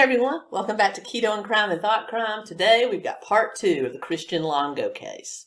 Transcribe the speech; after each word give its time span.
Hey 0.00 0.04
everyone, 0.04 0.40
welcome 0.50 0.78
back 0.78 0.94
to 0.94 1.02
Keto 1.02 1.36
and 1.36 1.44
Crime 1.44 1.70
and 1.70 1.78
Thought 1.78 2.08
Crime. 2.08 2.46
Today 2.46 2.88
we've 2.90 3.04
got 3.04 3.20
part 3.20 3.54
two 3.54 3.84
of 3.84 3.92
the 3.92 3.98
Christian 3.98 4.42
Longo 4.42 4.88
case. 4.88 5.44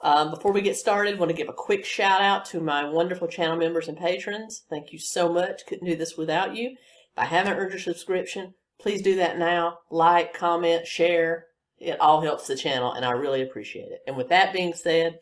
Um, 0.00 0.30
before 0.30 0.50
we 0.50 0.62
get 0.62 0.76
started, 0.76 1.14
I 1.14 1.18
want 1.18 1.30
to 1.30 1.36
give 1.36 1.50
a 1.50 1.52
quick 1.52 1.84
shout 1.84 2.22
out 2.22 2.46
to 2.46 2.60
my 2.60 2.88
wonderful 2.88 3.28
channel 3.28 3.58
members 3.58 3.88
and 3.88 3.98
patrons. 3.98 4.64
Thank 4.70 4.92
you 4.92 4.98
so 4.98 5.30
much. 5.30 5.66
Couldn't 5.66 5.86
do 5.86 5.94
this 5.94 6.16
without 6.16 6.56
you. 6.56 6.70
If 6.70 7.18
I 7.18 7.26
haven't 7.26 7.52
earned 7.52 7.72
your 7.72 7.80
subscription, 7.80 8.54
please 8.80 9.02
do 9.02 9.14
that 9.16 9.38
now. 9.38 9.80
Like, 9.90 10.32
comment, 10.32 10.86
share. 10.86 11.48
It 11.82 12.00
all 12.00 12.20
helps 12.20 12.46
the 12.46 12.56
channel 12.56 12.92
and 12.92 13.04
I 13.04 13.10
really 13.10 13.42
appreciate 13.42 13.90
it. 13.90 14.02
And 14.06 14.16
with 14.16 14.28
that 14.28 14.52
being 14.52 14.72
said, 14.72 15.18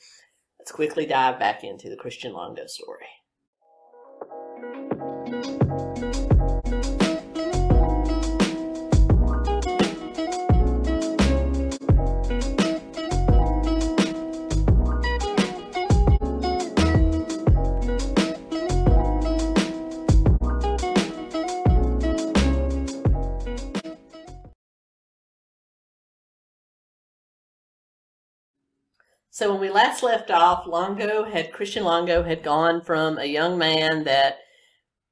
let's 0.58 0.70
quickly 0.70 1.06
dive 1.06 1.38
back 1.38 1.64
into 1.64 1.88
the 1.88 1.96
Christian 1.96 2.34
Longo 2.34 2.66
story. 2.66 3.06
So 29.40 29.50
when 29.50 29.60
we 29.62 29.70
last 29.70 30.02
left 30.02 30.30
off, 30.30 30.66
Longo 30.66 31.24
had 31.24 31.50
Christian 31.50 31.82
Longo 31.82 32.22
had 32.22 32.42
gone 32.42 32.82
from 32.82 33.16
a 33.16 33.24
young 33.24 33.56
man 33.56 34.04
that 34.04 34.36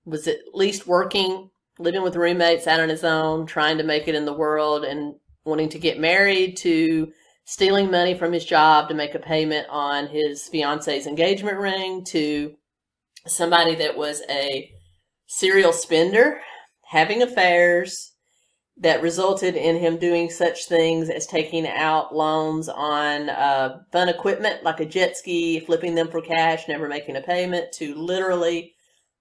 was 0.04 0.28
at 0.28 0.40
least 0.52 0.86
working, 0.86 1.48
living 1.78 2.02
with 2.02 2.14
roommates 2.14 2.66
out 2.66 2.78
on 2.78 2.90
his 2.90 3.04
own, 3.04 3.46
trying 3.46 3.78
to 3.78 3.84
make 3.84 4.06
it 4.06 4.14
in 4.14 4.26
the 4.26 4.34
world 4.34 4.84
and 4.84 5.14
wanting 5.46 5.70
to 5.70 5.78
get 5.78 5.98
married 5.98 6.58
to 6.58 7.10
stealing 7.46 7.90
money 7.90 8.12
from 8.12 8.30
his 8.30 8.44
job 8.44 8.90
to 8.90 8.94
make 8.94 9.14
a 9.14 9.18
payment 9.18 9.66
on 9.70 10.08
his 10.08 10.46
fiance's 10.46 11.06
engagement 11.06 11.56
ring 11.56 12.04
to 12.08 12.54
somebody 13.26 13.76
that 13.76 13.96
was 13.96 14.20
a 14.28 14.70
serial 15.26 15.72
spender, 15.72 16.38
having 16.84 17.22
affairs, 17.22 18.12
that 18.80 19.02
resulted 19.02 19.56
in 19.56 19.76
him 19.76 19.98
doing 19.98 20.30
such 20.30 20.66
things 20.66 21.10
as 21.10 21.26
taking 21.26 21.66
out 21.66 22.14
loans 22.14 22.68
on 22.68 23.28
uh, 23.28 23.80
fun 23.90 24.08
equipment 24.08 24.62
like 24.62 24.78
a 24.78 24.86
jet 24.86 25.16
ski, 25.16 25.58
flipping 25.60 25.94
them 25.94 26.08
for 26.08 26.20
cash, 26.20 26.68
never 26.68 26.88
making 26.88 27.16
a 27.16 27.20
payment, 27.20 27.72
to 27.72 27.94
literally 27.94 28.74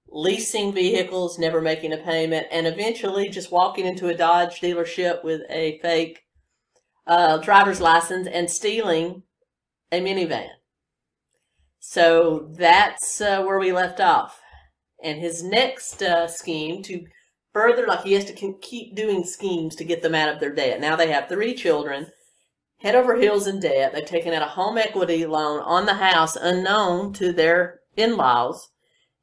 leasing 0.09 0.71
vehicles, 0.71 1.39
never 1.39 1.59
making 1.59 1.91
a 1.91 1.97
payment, 1.97 2.45
and 2.51 2.67
eventually 2.67 3.29
just 3.29 3.51
walking 3.51 3.85
into 3.85 4.09
a 4.09 4.15
Dodge 4.15 4.61
dealership 4.61 5.23
with 5.23 5.41
a 5.49 5.79
fake 5.79 6.19
uh, 7.07 7.37
driver's 7.37 7.81
license 7.81 8.27
and 8.27 8.49
stealing 8.49 9.23
a 9.91 9.99
minivan. 9.99 10.49
So 11.79 12.49
that's 12.57 13.21
uh, 13.21 13.41
where 13.43 13.59
we 13.59 13.71
left 13.71 13.99
off. 13.99 14.39
And 15.03 15.19
his 15.19 15.43
next 15.43 16.01
uh, 16.01 16.27
scheme 16.27 16.83
to 16.83 17.05
further, 17.57 17.87
like 17.87 18.03
he 18.03 18.13
has 18.13 18.25
to 18.25 18.53
keep 18.61 18.93
doing 18.93 19.23
schemes 19.23 19.75
to 19.75 19.83
get 19.83 20.03
them 20.03 20.13
out 20.13 20.29
of 20.29 20.39
their 20.39 20.53
debt. 20.53 20.79
Now 20.79 20.95
they 20.95 21.11
have 21.11 21.27
three 21.27 21.55
children, 21.55 22.11
head 22.77 22.93
over 22.93 23.15
heels 23.15 23.47
in 23.47 23.59
debt. 23.59 23.93
They've 23.93 24.05
taken 24.05 24.31
out 24.31 24.43
a 24.43 24.45
home 24.45 24.77
equity 24.77 25.25
loan 25.25 25.61
on 25.61 25.87
the 25.87 25.95
house 25.95 26.35
unknown 26.35 27.13
to 27.13 27.33
their 27.33 27.79
in-laws 27.95 28.69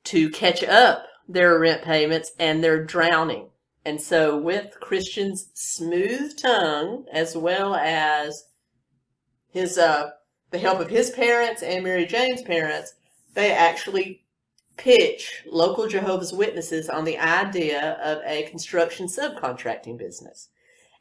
to 0.06 0.30
catch 0.30 0.64
up 0.64 1.06
their 1.28 1.56
rent 1.60 1.82
payments 1.82 2.32
and 2.40 2.62
they're 2.62 2.84
drowning. 2.84 3.50
And 3.84 4.00
so 4.00 4.36
with 4.36 4.80
Christian's 4.80 5.50
smooth 5.54 6.36
tongue 6.36 7.04
as 7.12 7.36
well 7.36 7.76
as 7.76 8.46
his 9.52 9.78
uh 9.78 10.10
the 10.50 10.58
help 10.58 10.80
of 10.80 10.90
his 10.90 11.10
parents 11.10 11.62
and 11.62 11.84
Mary 11.84 12.04
Jane's 12.04 12.42
parents, 12.42 12.94
they 13.34 13.52
actually 13.52 14.23
pitch 14.76 15.42
local 15.46 15.86
Jehovah's 15.86 16.32
Witnesses 16.32 16.88
on 16.88 17.04
the 17.04 17.18
idea 17.18 17.92
of 18.02 18.22
a 18.24 18.48
construction 18.50 19.06
subcontracting 19.06 19.98
business. 19.98 20.48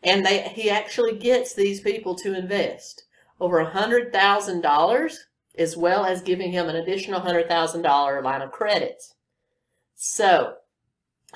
And 0.04 0.26
they, 0.26 0.50
he 0.50 0.70
actually 0.70 1.18
gets 1.18 1.54
these 1.54 1.80
people 1.80 2.16
to 2.16 2.38
invest 2.38 3.06
over 3.40 3.60
a 3.60 3.70
hundred 3.70 4.12
thousand 4.12 4.62
dollars 4.62 5.28
as 5.58 5.78
well 5.78 6.06
as 6.06 6.22
giving 6.22 6.52
him 6.52 6.68
an 6.68 6.76
additional 6.76 7.20
hundred 7.20 7.48
thousand 7.48 7.84
dollar 7.84 8.22
line 8.22 8.42
of 8.42 8.52
credit. 8.52 9.04
So 9.96 10.56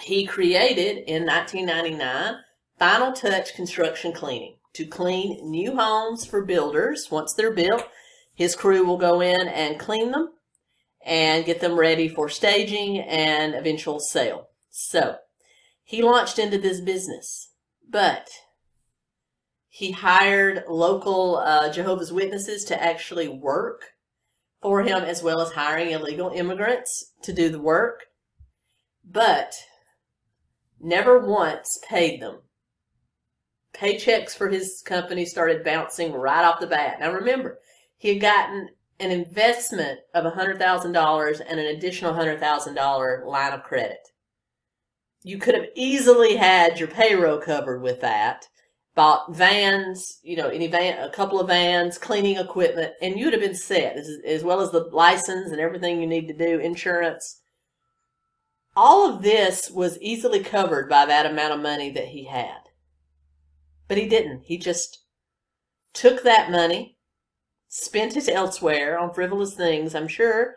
he 0.02 0.26
created 0.26 1.04
in 1.08 1.26
1999 1.26 2.36
Final 2.78 3.14
Touch 3.14 3.56
Construction 3.56 4.14
Cleaning 4.14 4.58
to 4.74 4.86
clean 4.86 5.50
new 5.50 5.76
homes 5.76 6.26
for 6.26 6.46
builders. 6.46 7.10
Once 7.10 7.34
they're 7.34 7.52
built, 7.52 7.88
his 8.36 8.56
crew 8.56 8.86
will 8.86 8.98
go 8.98 9.22
in 9.22 9.48
and 9.48 9.80
clean 9.80 10.12
them 10.12 10.34
and 11.08 11.46
get 11.46 11.62
them 11.62 11.80
ready 11.80 12.10
for 12.10 12.28
staging 12.28 13.00
and 13.00 13.56
eventual 13.56 14.00
sale. 14.00 14.50
So 14.70 15.16
he 15.84 16.04
launched 16.04 16.38
into 16.38 16.58
this 16.58 16.82
business, 16.82 17.54
but 17.90 18.28
he 19.70 19.92
hired 19.92 20.66
local 20.68 21.38
uh, 21.38 21.72
Jehovah's 21.72 22.12
Witnesses 22.12 22.66
to 22.66 22.84
actually 22.84 23.30
work 23.30 23.84
for 24.62 24.84
him 24.84 25.04
as 25.04 25.24
well 25.24 25.40
as 25.40 25.54
hiring 25.54 25.92
illegal 25.92 26.32
immigrants 26.32 27.14
to 27.22 27.32
do 27.32 27.48
the 27.48 27.62
work, 27.62 28.08
but 29.10 29.54
never 30.80 31.20
once 31.20 31.80
paid 31.88 32.22
them. 32.22 32.40
Paychecks 33.74 34.36
for 34.36 34.50
his 34.50 34.82
company 34.86 35.26
started 35.26 35.64
bouncing 35.64 36.12
right 36.12 36.44
off 36.44 36.60
the 36.60 36.68
bat. 36.68 37.00
Now 37.00 37.14
remember, 37.14 37.60
he 37.96 38.10
had 38.10 38.20
gotten 38.20 38.70
an 39.00 39.12
investment 39.12 40.00
of 40.14 40.26
$100,000 40.26 41.42
and 41.48 41.60
an 41.60 41.66
additional 41.66 42.14
$100,000 42.14 43.26
line 43.26 43.54
of 43.54 43.64
credit. 43.64 44.00
You 45.24 45.38
could 45.38 45.56
have 45.56 45.68
easily 45.76 46.36
had 46.36 46.80
your 46.80 46.88
payroll 46.88 47.40
covered 47.40 47.82
with 47.82 48.02
that, 48.02 48.48
bought 48.96 49.36
vans, 49.36 50.20
you 50.24 50.36
know, 50.36 50.50
any 50.50 50.68
van, 50.68 51.04
a 51.04 51.12
couple 51.12 51.40
of 51.40 51.48
vans, 51.48 51.98
cleaning 51.98 52.38
equipment, 52.38 52.94
and 53.02 53.20
you'd 53.20 53.34
have 53.34 53.42
been 53.42 53.56
set, 53.56 53.98
as, 53.98 54.10
as 54.26 54.44
well 54.44 54.62
as 54.62 54.72
the 54.72 54.90
license 54.92 55.52
and 55.52 55.60
everything 55.60 56.02
you 56.02 56.08
need 56.08 56.28
to 56.28 56.34
do, 56.34 56.60
insurance. 56.60 57.42
All 58.76 59.10
of 59.10 59.22
this 59.22 59.70
was 59.70 60.00
easily 60.00 60.44
covered 60.44 60.90
by 60.90 61.06
that 61.06 61.26
amount 61.26 61.54
of 61.54 61.60
money 61.60 61.92
that 61.92 62.08
he 62.08 62.26
had. 62.26 62.58
But 63.88 63.98
he 63.98 64.08
didn't. 64.08 64.44
He 64.46 64.58
just 64.58 65.04
took 65.94 66.24
that 66.24 66.52
money, 66.52 66.97
spent 67.68 68.16
it 68.16 68.30
elsewhere 68.30 68.98
on 68.98 69.14
frivolous 69.14 69.54
things, 69.54 69.94
I'm 69.94 70.08
sure, 70.08 70.56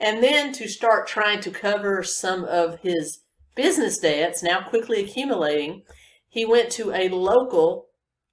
and 0.00 0.22
then 0.22 0.52
to 0.54 0.68
start 0.68 1.06
trying 1.06 1.40
to 1.40 1.50
cover 1.50 2.02
some 2.02 2.44
of 2.44 2.80
his 2.80 3.20
business 3.54 3.98
debts, 3.98 4.42
now 4.42 4.60
quickly 4.60 5.04
accumulating, 5.04 5.82
he 6.28 6.44
went 6.44 6.70
to 6.72 6.92
a 6.92 7.08
local 7.08 7.86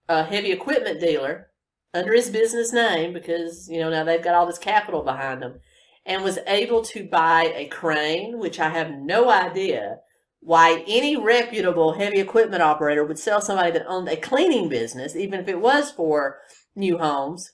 uh, 0.07 0.23
heavy 0.23 0.51
equipment 0.51 0.99
dealer 0.99 1.47
under 1.93 2.13
his 2.13 2.29
business 2.29 2.71
name 2.71 3.13
because, 3.13 3.67
you 3.69 3.79
know, 3.79 3.89
now 3.89 4.03
they've 4.03 4.23
got 4.23 4.35
all 4.35 4.45
this 4.45 4.57
capital 4.57 5.03
behind 5.03 5.41
them 5.41 5.59
and 6.05 6.23
was 6.23 6.39
able 6.47 6.81
to 6.83 7.07
buy 7.07 7.51
a 7.55 7.67
crane, 7.67 8.39
which 8.39 8.59
I 8.59 8.69
have 8.69 8.91
no 8.91 9.29
idea 9.29 9.97
why 10.39 10.83
any 10.87 11.17
reputable 11.17 11.93
heavy 11.93 12.19
equipment 12.19 12.63
operator 12.63 13.03
would 13.03 13.19
sell 13.19 13.41
somebody 13.41 13.71
that 13.71 13.85
owned 13.87 14.07
a 14.07 14.15
cleaning 14.15 14.69
business, 14.69 15.15
even 15.15 15.39
if 15.39 15.47
it 15.47 15.59
was 15.59 15.91
for 15.91 16.39
new 16.75 16.97
homes, 16.97 17.51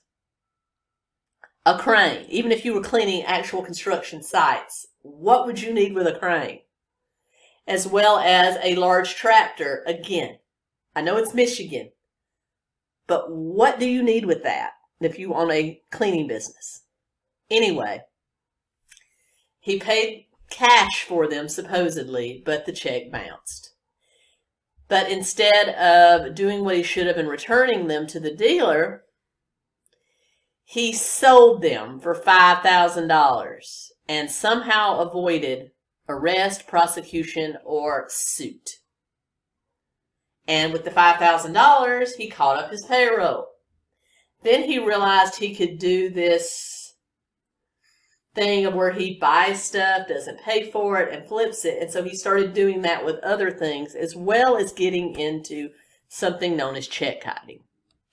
a 1.66 1.76
crane, 1.76 2.24
even 2.28 2.52
if 2.52 2.64
you 2.64 2.72
were 2.72 2.80
cleaning 2.80 3.24
actual 3.24 3.60
construction 3.60 4.22
sites, 4.22 4.86
what 5.02 5.46
would 5.46 5.60
you 5.60 5.74
need 5.74 5.94
with 5.94 6.06
a 6.06 6.16
crane? 6.16 6.60
As 7.66 7.88
well 7.88 8.18
as 8.20 8.56
a 8.62 8.76
large 8.76 9.16
tractor. 9.16 9.82
Again, 9.84 10.38
I 10.94 11.02
know 11.02 11.16
it's 11.16 11.34
Michigan, 11.34 11.90
but 13.08 13.32
what 13.32 13.80
do 13.80 13.86
you 13.86 14.00
need 14.04 14.26
with 14.26 14.44
that 14.44 14.74
if 15.00 15.18
you 15.18 15.34
own 15.34 15.50
a 15.50 15.82
cleaning 15.90 16.28
business? 16.28 16.82
Anyway, 17.50 18.02
he 19.58 19.80
paid 19.80 20.26
cash 20.48 21.02
for 21.02 21.28
them 21.28 21.48
supposedly, 21.48 22.42
but 22.46 22.64
the 22.64 22.72
check 22.72 23.10
bounced. 23.10 23.72
But 24.86 25.10
instead 25.10 25.70
of 25.70 26.36
doing 26.36 26.64
what 26.64 26.76
he 26.76 26.84
should 26.84 27.08
have 27.08 27.16
and 27.16 27.28
returning 27.28 27.88
them 27.88 28.06
to 28.06 28.20
the 28.20 28.30
dealer, 28.30 29.02
he 30.68 30.92
sold 30.92 31.62
them 31.62 32.00
for 32.00 32.12
$5,000 32.12 33.90
and 34.08 34.28
somehow 34.28 34.98
avoided 34.98 35.70
arrest, 36.08 36.66
prosecution, 36.66 37.56
or 37.64 38.06
suit. 38.08 38.70
And 40.48 40.72
with 40.72 40.84
the 40.84 40.90
$5,000, 40.90 42.08
he 42.16 42.28
caught 42.28 42.58
up 42.58 42.72
his 42.72 42.84
payroll. 42.84 43.46
Then 44.42 44.64
he 44.64 44.80
realized 44.80 45.36
he 45.36 45.54
could 45.54 45.78
do 45.78 46.10
this 46.10 46.94
thing 48.34 48.66
of 48.66 48.74
where 48.74 48.92
he 48.92 49.18
buys 49.20 49.62
stuff, 49.62 50.08
doesn't 50.08 50.42
pay 50.42 50.68
for 50.72 51.00
it, 51.00 51.14
and 51.14 51.28
flips 51.28 51.64
it. 51.64 51.80
And 51.80 51.90
so 51.92 52.02
he 52.02 52.16
started 52.16 52.54
doing 52.54 52.82
that 52.82 53.04
with 53.04 53.22
other 53.22 53.52
things, 53.52 53.94
as 53.94 54.16
well 54.16 54.56
as 54.56 54.72
getting 54.72 55.16
into 55.16 55.70
something 56.08 56.56
known 56.56 56.74
as 56.74 56.88
check 56.88 57.22
kiting. 57.22 57.60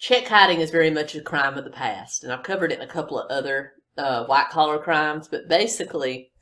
Check 0.04 0.26
kiting 0.26 0.60
is 0.60 0.70
very 0.70 0.90
much 0.90 1.16
a 1.16 1.22
crime 1.22 1.58
of 1.58 1.64
the 1.64 1.70
past, 1.70 2.26
and 2.26 2.34
I've 2.34 2.44
covered 2.44 2.74
it 2.74 2.80
in 2.80 2.84
a 2.84 2.92
couple 2.92 3.18
of 3.18 3.32
other 3.32 3.72
uh, 3.98 4.26
white 4.26 4.50
collar 4.50 4.78
crimes, 4.78 5.30
but 5.30 5.48
basically, 5.48 6.34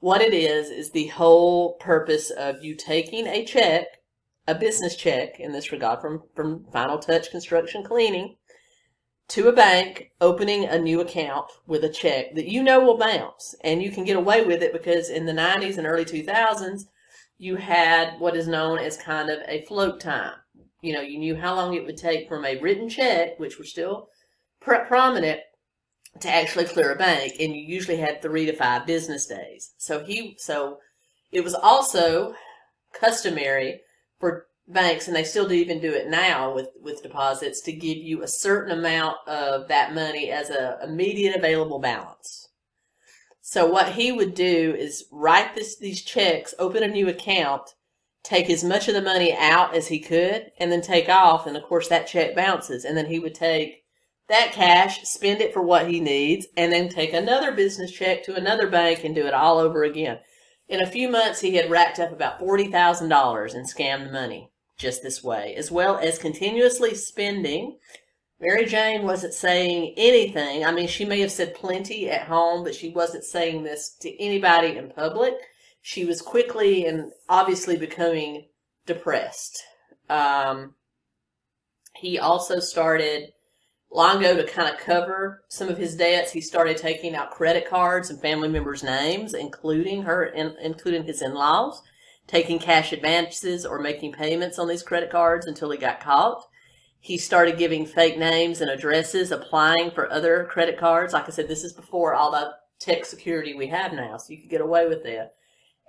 what 0.00 0.20
it 0.20 0.34
is 0.34 0.68
is 0.68 0.90
the 0.90 1.06
whole 1.06 1.76
purpose 1.76 2.28
of 2.28 2.62
you 2.62 2.74
taking 2.74 3.26
a 3.26 3.46
check, 3.46 3.86
a 4.46 4.54
business 4.54 4.94
check 4.94 5.40
in 5.40 5.52
this 5.52 5.72
regard 5.72 6.02
from, 6.02 6.24
from 6.36 6.66
Final 6.70 6.98
Touch 6.98 7.30
Construction 7.30 7.82
Cleaning, 7.82 8.36
to 9.28 9.48
a 9.48 9.54
bank, 9.54 10.10
opening 10.20 10.66
a 10.66 10.78
new 10.78 11.00
account 11.00 11.46
with 11.66 11.84
a 11.84 11.88
check 11.88 12.34
that 12.34 12.52
you 12.52 12.62
know 12.62 12.78
will 12.78 12.98
bounce. 12.98 13.54
And 13.64 13.82
you 13.82 13.90
can 13.90 14.04
get 14.04 14.18
away 14.18 14.44
with 14.44 14.62
it 14.62 14.74
because 14.74 15.08
in 15.08 15.24
the 15.24 15.32
90s 15.32 15.78
and 15.78 15.86
early 15.86 16.04
2000s, 16.04 16.82
you 17.38 17.56
had 17.56 18.20
what 18.20 18.36
is 18.36 18.46
known 18.46 18.78
as 18.78 18.98
kind 18.98 19.30
of 19.30 19.38
a 19.48 19.62
float 19.62 19.98
time. 19.98 20.34
You 20.80 20.92
know, 20.92 21.00
you 21.00 21.18
knew 21.18 21.36
how 21.36 21.54
long 21.54 21.74
it 21.74 21.84
would 21.84 21.96
take 21.96 22.28
from 22.28 22.44
a 22.44 22.60
written 22.60 22.88
check, 22.88 23.38
which 23.38 23.58
were 23.58 23.64
still 23.64 24.08
pr- 24.60 24.86
prominent, 24.86 25.40
to 26.20 26.30
actually 26.30 26.64
clear 26.64 26.92
a 26.92 26.96
bank. 26.96 27.34
And 27.38 27.54
you 27.54 27.62
usually 27.62 27.98
had 27.98 28.22
three 28.22 28.46
to 28.46 28.52
five 28.52 28.86
business 28.86 29.26
days. 29.26 29.72
So 29.76 30.04
he, 30.04 30.36
so 30.38 30.78
it 31.30 31.44
was 31.44 31.54
also 31.54 32.34
customary 32.92 33.80
for 34.18 34.46
banks, 34.66 35.06
and 35.06 35.16
they 35.16 35.24
still 35.24 35.48
do 35.48 35.54
even 35.54 35.80
do 35.80 35.92
it 35.92 36.08
now 36.08 36.54
with, 36.54 36.68
with 36.80 37.02
deposits, 37.02 37.60
to 37.62 37.72
give 37.72 37.98
you 37.98 38.22
a 38.22 38.28
certain 38.28 38.78
amount 38.78 39.16
of 39.26 39.68
that 39.68 39.94
money 39.94 40.30
as 40.30 40.50
a 40.50 40.78
immediate 40.82 41.36
available 41.36 41.78
balance. 41.78 42.48
So 43.40 43.66
what 43.66 43.92
he 43.92 44.12
would 44.12 44.34
do 44.34 44.74
is 44.76 45.06
write 45.10 45.54
this, 45.54 45.76
these 45.78 46.02
checks, 46.02 46.54
open 46.58 46.82
a 46.82 46.88
new 46.88 47.08
account, 47.08 47.74
take 48.28 48.50
as 48.50 48.62
much 48.62 48.88
of 48.88 48.94
the 48.94 49.00
money 49.00 49.34
out 49.34 49.74
as 49.74 49.88
he 49.88 49.98
could, 49.98 50.52
and 50.58 50.70
then 50.70 50.82
take 50.82 51.08
off. 51.08 51.46
And 51.46 51.56
of 51.56 51.62
course 51.62 51.88
that 51.88 52.06
check 52.06 52.36
bounces. 52.36 52.84
And 52.84 52.96
then 52.96 53.06
he 53.06 53.18
would 53.18 53.34
take 53.34 53.84
that 54.28 54.52
cash, 54.52 55.02
spend 55.04 55.40
it 55.40 55.54
for 55.54 55.62
what 55.62 55.88
he 55.88 56.00
needs, 56.00 56.46
and 56.56 56.70
then 56.70 56.90
take 56.90 57.14
another 57.14 57.52
business 57.52 57.90
check 57.90 58.22
to 58.24 58.34
another 58.34 58.68
bank 58.68 59.02
and 59.02 59.14
do 59.14 59.26
it 59.26 59.32
all 59.32 59.58
over 59.58 59.82
again. 59.82 60.18
In 60.68 60.82
a 60.82 60.86
few 60.86 61.08
months, 61.08 61.40
he 61.40 61.54
had 61.54 61.70
racked 61.70 61.98
up 61.98 62.12
about 62.12 62.38
$40,000 62.38 63.54
in 63.54 63.64
scammed 63.64 64.12
money 64.12 64.50
just 64.76 65.02
this 65.02 65.24
way, 65.24 65.54
as 65.56 65.70
well 65.70 65.96
as 65.96 66.18
continuously 66.18 66.94
spending. 66.94 67.78
Mary 68.38 68.66
Jane 68.66 69.04
wasn't 69.04 69.32
saying 69.32 69.94
anything. 69.96 70.66
I 70.66 70.70
mean, 70.70 70.86
she 70.86 71.06
may 71.06 71.20
have 71.20 71.32
said 71.32 71.54
plenty 71.54 72.10
at 72.10 72.28
home, 72.28 72.62
but 72.62 72.74
she 72.74 72.90
wasn't 72.90 73.24
saying 73.24 73.62
this 73.62 73.96
to 74.00 74.22
anybody 74.22 74.76
in 74.76 74.90
public. 74.90 75.34
She 75.80 76.04
was 76.04 76.20
quickly 76.20 76.86
and 76.86 77.12
obviously 77.28 77.76
becoming 77.76 78.48
depressed. 78.86 79.62
Um, 80.08 80.74
he 81.96 82.18
also 82.18 82.60
started 82.60 83.32
Longo 83.90 84.36
to 84.36 84.44
kind 84.44 84.72
of 84.72 84.80
cover 84.80 85.44
some 85.48 85.68
of 85.68 85.78
his 85.78 85.96
debts. 85.96 86.32
He 86.32 86.40
started 86.40 86.76
taking 86.76 87.14
out 87.14 87.30
credit 87.30 87.68
cards 87.68 88.10
and 88.10 88.20
family 88.20 88.48
members' 88.48 88.82
names, 88.82 89.34
including 89.34 90.02
her, 90.02 90.24
in, 90.24 90.54
including 90.62 91.04
his 91.04 91.22
in-laws 91.22 91.82
taking 92.28 92.58
cash 92.58 92.92
advances 92.92 93.66
or 93.66 93.80
making 93.80 94.12
payments 94.12 94.58
on 94.58 94.68
these 94.68 94.82
credit 94.82 95.10
cards 95.10 95.46
until 95.46 95.70
he 95.70 95.78
got 95.78 95.98
caught. 95.98 96.46
He 97.00 97.16
started 97.16 97.58
giving 97.58 97.86
fake 97.86 98.18
names 98.18 98.60
and 98.60 98.70
addresses, 98.70 99.32
applying 99.32 99.90
for 99.90 100.12
other 100.12 100.44
credit 100.44 100.78
cards. 100.78 101.14
Like 101.14 101.26
I 101.26 101.32
said, 101.32 101.48
this 101.48 101.64
is 101.64 101.72
before 101.72 102.14
all 102.14 102.30
the 102.30 102.52
tech 102.78 103.04
security 103.04 103.54
we 103.54 103.68
have 103.68 103.92
now, 103.92 104.18
so 104.18 104.32
you 104.32 104.40
could 104.40 104.50
get 104.50 104.60
away 104.60 104.86
with 104.86 105.02
that. 105.04 105.32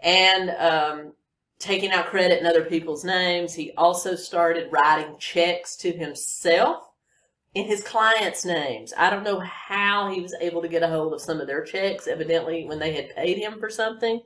And 0.04 0.50
um, 0.52 1.14
taking 1.60 1.92
out 1.92 2.08
credit 2.08 2.40
in 2.40 2.46
other 2.46 2.66
people's 2.66 3.04
names. 3.04 3.54
He 3.54 3.72
also 3.78 4.16
started 4.16 4.72
writing 4.72 5.18
checks 5.20 5.76
to 5.78 5.92
himself 5.92 6.84
in 7.54 7.66
his 7.66 7.84
clients' 7.84 8.46
names. 8.46 8.94
I 8.98 9.10
don't 9.10 9.24
know 9.24 9.40
how 9.40 10.12
he 10.12 10.22
was 10.22 10.36
able 10.40 10.62
to 10.62 10.68
get 10.68 10.84
a 10.84 10.88
hold 10.88 11.14
of 11.14 11.22
some 11.22 11.42
of 11.42 11.48
their 11.48 11.64
checks, 11.64 12.08
evidently, 12.08 12.66
when 12.66 12.80
they 12.80 12.94
had 12.94 13.16
paid 13.16 13.38
him 13.38 13.60
for 13.60 13.70
something 13.70 14.22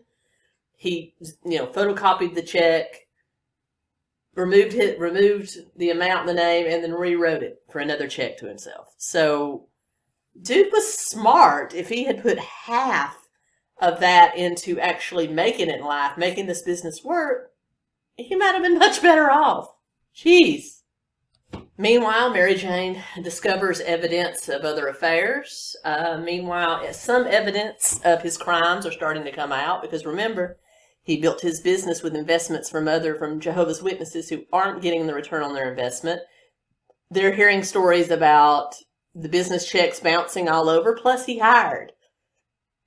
he 0.83 1.15
you 1.45 1.57
know 1.57 1.67
photocopied 1.67 2.35
the 2.35 2.41
check 2.41 3.07
removed 4.35 4.73
it 4.73 4.99
removed 4.99 5.57
the 5.77 5.91
amount 5.91 6.27
the 6.27 6.33
name 6.33 6.67
and 6.67 6.83
then 6.83 6.91
rewrote 6.91 7.41
it 7.41 7.61
for 7.71 7.79
another 7.79 8.05
check 8.05 8.37
to 8.37 8.45
himself 8.45 8.93
so 8.97 9.65
dude 10.41 10.71
was 10.73 10.93
smart 10.93 11.73
if 11.73 11.87
he 11.87 12.03
had 12.03 12.21
put 12.21 12.37
half 12.37 13.22
of 13.83 13.99
that 13.99 14.35
into 14.37 14.79
actually 14.79 15.27
making 15.27 15.69
it 15.69 15.79
in 15.79 15.85
life 15.85 16.17
making 16.17 16.47
this 16.47 16.61
business 16.61 17.03
work 17.03 17.51
he 18.15 18.35
might 18.35 18.53
have 18.53 18.63
been 18.63 18.79
much 18.79 19.01
better 19.01 19.29
off 19.29 19.75
jeez 20.15 20.83
Meanwhile, 21.77 22.29
Mary 22.29 22.53
Jane 22.53 23.03
discovers 23.23 23.79
evidence 23.79 24.47
of 24.47 24.61
other 24.61 24.87
affairs. 24.87 25.75
Uh, 25.83 26.19
meanwhile, 26.23 26.93
some 26.93 27.25
evidence 27.25 27.99
of 28.05 28.21
his 28.21 28.37
crimes 28.37 28.85
are 28.85 28.91
starting 28.91 29.23
to 29.23 29.31
come 29.31 29.51
out 29.51 29.81
because 29.81 30.05
remember, 30.05 30.59
he 31.01 31.17
built 31.17 31.41
his 31.41 31.61
business 31.61 32.03
with 32.03 32.15
investments 32.15 32.69
from 32.69 32.87
other 32.87 33.15
from 33.15 33.39
Jehovah's 33.39 33.81
Witnesses 33.81 34.29
who 34.29 34.43
aren't 34.53 34.83
getting 34.83 35.07
the 35.07 35.15
return 35.15 35.41
on 35.41 35.55
their 35.55 35.69
investment. 35.69 36.21
They're 37.09 37.33
hearing 37.33 37.63
stories 37.63 38.11
about 38.11 38.75
the 39.15 39.29
business 39.29 39.67
checks 39.67 39.99
bouncing 39.99 40.47
all 40.47 40.69
over. 40.69 40.95
Plus, 40.95 41.25
he 41.25 41.39
hired 41.39 41.92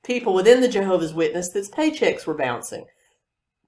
people 0.06 0.32
within 0.32 0.60
the 0.60 0.68
Jehovah's 0.68 1.12
Witness 1.12 1.48
that's 1.50 1.68
paychecks 1.68 2.26
were 2.26 2.36
bouncing. 2.36 2.86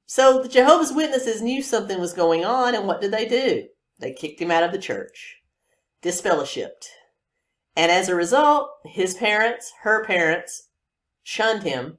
So 0.07 0.43
the 0.43 0.49
Jehovah's 0.49 0.93
Witnesses 0.93 1.43
knew 1.43 1.63
something 1.63 2.01
was 2.01 2.13
going 2.13 2.45
on, 2.45 2.75
and 2.75 2.87
what 2.87 3.01
did 3.01 3.11
they 3.11 3.27
do? 3.27 3.67
They 3.99 4.13
kicked 4.13 4.41
him 4.41 4.51
out 4.51 4.63
of 4.63 4.73
the 4.73 4.79
church, 4.79 5.37
disfellowshipped. 6.03 6.87
And 7.77 7.93
as 7.93 8.09
a 8.09 8.15
result, 8.15 8.71
his 8.85 9.15
parents, 9.15 9.73
her 9.83 10.05
parents, 10.05 10.69
shunned 11.23 11.63
him 11.63 11.99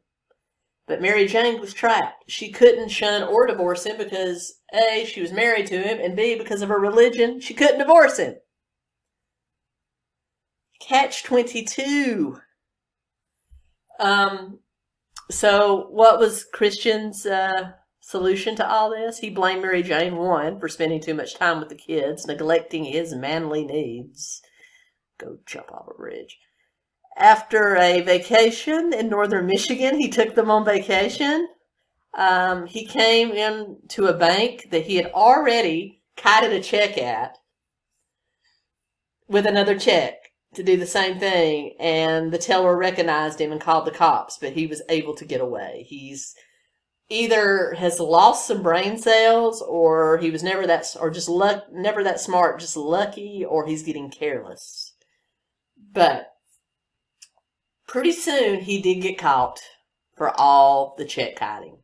but 0.90 1.04
Mary 1.04 1.28
Jane 1.28 1.62
was 1.62 1.72
trapped. 1.72 2.24
She 2.28 2.52
couldn't 2.52 2.90
shun 2.90 3.22
or 3.22 3.46
divorce 3.46 3.86
him 3.86 3.96
because 3.96 4.56
A, 4.74 5.06
she 5.06 5.22
was 5.22 5.32
married 5.32 5.68
to 5.68 5.80
him, 5.80 6.00
and 6.02 6.16
B, 6.16 6.36
because 6.36 6.64
of 6.64 6.70
her 6.70 6.80
religion, 6.80 7.40
she 7.40 7.54
couldn't 7.54 7.78
divorce 7.78 8.18
him. 8.18 8.38
Catch 10.82 11.24
22. 11.24 12.40
Um, 14.00 14.60
so 15.30 15.88
what 15.90 16.20
was 16.20 16.46
Christian's 16.46 17.26
uh, 17.26 17.72
solution 18.00 18.56
to 18.56 18.68
all 18.68 18.90
this? 18.90 19.20
He 19.20 19.30
blamed 19.30 19.62
Mary 19.62 19.84
Jane, 19.84 20.16
one, 20.16 20.60
for 20.60 20.68
spending 20.68 21.02
too 21.02 21.14
much 21.14 21.36
time 21.36 21.60
with 21.60 21.70
the 21.70 21.76
kids, 21.76 22.26
neglecting 22.26 22.86
his 22.86 23.14
manly 23.14 23.66
needs. 23.66 24.42
Go 25.20 25.38
jump 25.46 25.72
off 25.72 25.88
a 25.90 25.94
bridge 25.94 26.38
after 27.20 27.76
a 27.76 28.02
vacation 28.02 28.94
in 28.94 29.10
northern 29.10 29.46
Michigan. 29.46 30.00
He 30.00 30.10
took 30.10 30.36
them 30.36 30.50
on 30.50 30.66
vacation. 30.66 31.48
Um, 32.18 32.66
he 32.66 32.86
came 32.86 33.32
into 33.32 34.06
a 34.08 34.18
bank 34.18 34.70
that 34.72 34.86
he 34.86 34.96
had 34.96 35.12
already 35.12 36.02
kited 36.16 36.54
a 36.54 36.62
check 36.62 36.98
at 36.98 37.38
with 39.28 39.46
another 39.46 39.78
check 39.78 40.19
to 40.56 40.64
do 40.64 40.78
the 40.78 40.88
same 40.88 41.20
thing. 41.20 41.76
And 41.80 42.32
the 42.32 42.38
teller 42.38 42.76
recognized 42.76 43.40
him 43.40 43.52
and 43.52 43.62
called 43.62 43.86
the 43.86 43.92
cops, 43.92 44.38
but 44.38 44.54
he 44.54 44.68
was 44.68 44.82
able 44.90 45.16
to 45.16 45.26
get 45.26 45.42
away. 45.42 45.86
He's 45.88 46.36
either 47.10 47.74
has 47.74 48.00
lost 48.00 48.48
some 48.48 48.62
brain 48.62 48.98
cells 48.98 49.62
or 49.62 50.20
he 50.20 50.30
was 50.30 50.44
never 50.44 50.68
that, 50.68 50.96
or 51.00 51.10
just 51.10 51.30
luck, 51.30 51.66
never 51.72 52.04
that 52.04 52.20
smart, 52.20 52.60
just 52.60 52.78
lucky, 52.78 53.44
or 53.44 53.66
he's 53.66 53.84
getting 53.84 54.12
careless. 54.12 54.94
But 55.92 56.28
Pretty 57.90 58.12
soon 58.12 58.60
he 58.60 58.80
did 58.80 59.02
get 59.02 59.18
caught 59.18 59.60
for 60.16 60.30
all 60.40 60.94
the 61.00 61.06
check 61.06 61.36
kiting. 61.36 61.80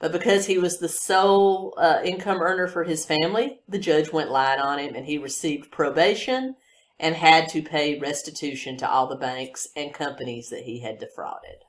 But 0.00 0.10
because 0.10 0.46
he 0.46 0.58
was 0.58 0.78
the 0.78 0.88
sole 0.88 1.72
uh, 1.78 2.00
income 2.04 2.42
earner 2.42 2.66
for 2.66 2.82
his 2.82 3.06
family, 3.06 3.60
the 3.68 3.78
judge 3.78 4.12
went 4.12 4.32
light 4.32 4.58
on 4.58 4.80
him 4.80 4.96
and 4.96 5.06
he 5.06 5.18
received 5.18 5.70
probation 5.70 6.56
and 6.98 7.14
had 7.14 7.48
to 7.50 7.62
pay 7.62 7.98
restitution 7.98 8.76
to 8.78 8.90
all 8.90 9.06
the 9.06 9.16
banks 9.16 9.68
and 9.76 9.92
companies 9.92 10.48
that 10.48 10.62
he 10.62 10.80
had 10.80 10.98
defrauded. 10.98 11.64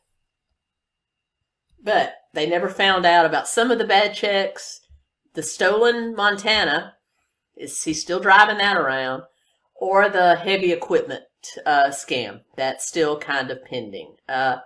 But 1.81 2.15
they 2.33 2.47
never 2.47 2.69
found 2.69 3.05
out 3.05 3.25
about 3.25 3.47
some 3.47 3.71
of 3.71 3.77
the 3.77 3.85
bad 3.85 4.13
checks. 4.13 4.81
The 5.33 5.43
stolen 5.43 6.15
Montana, 6.15 6.95
is 7.55 7.83
he 7.83 7.93
still 7.93 8.19
driving 8.19 8.57
that 8.57 8.77
around? 8.77 9.23
Or 9.75 10.09
the 10.09 10.35
heavy 10.35 10.71
equipment 10.71 11.23
uh, 11.65 11.89
scam. 11.89 12.41
That's 12.55 12.87
still 12.87 13.19
kind 13.19 13.51
of 13.51 13.63
pending. 13.63 14.15
Uh, 14.27 14.57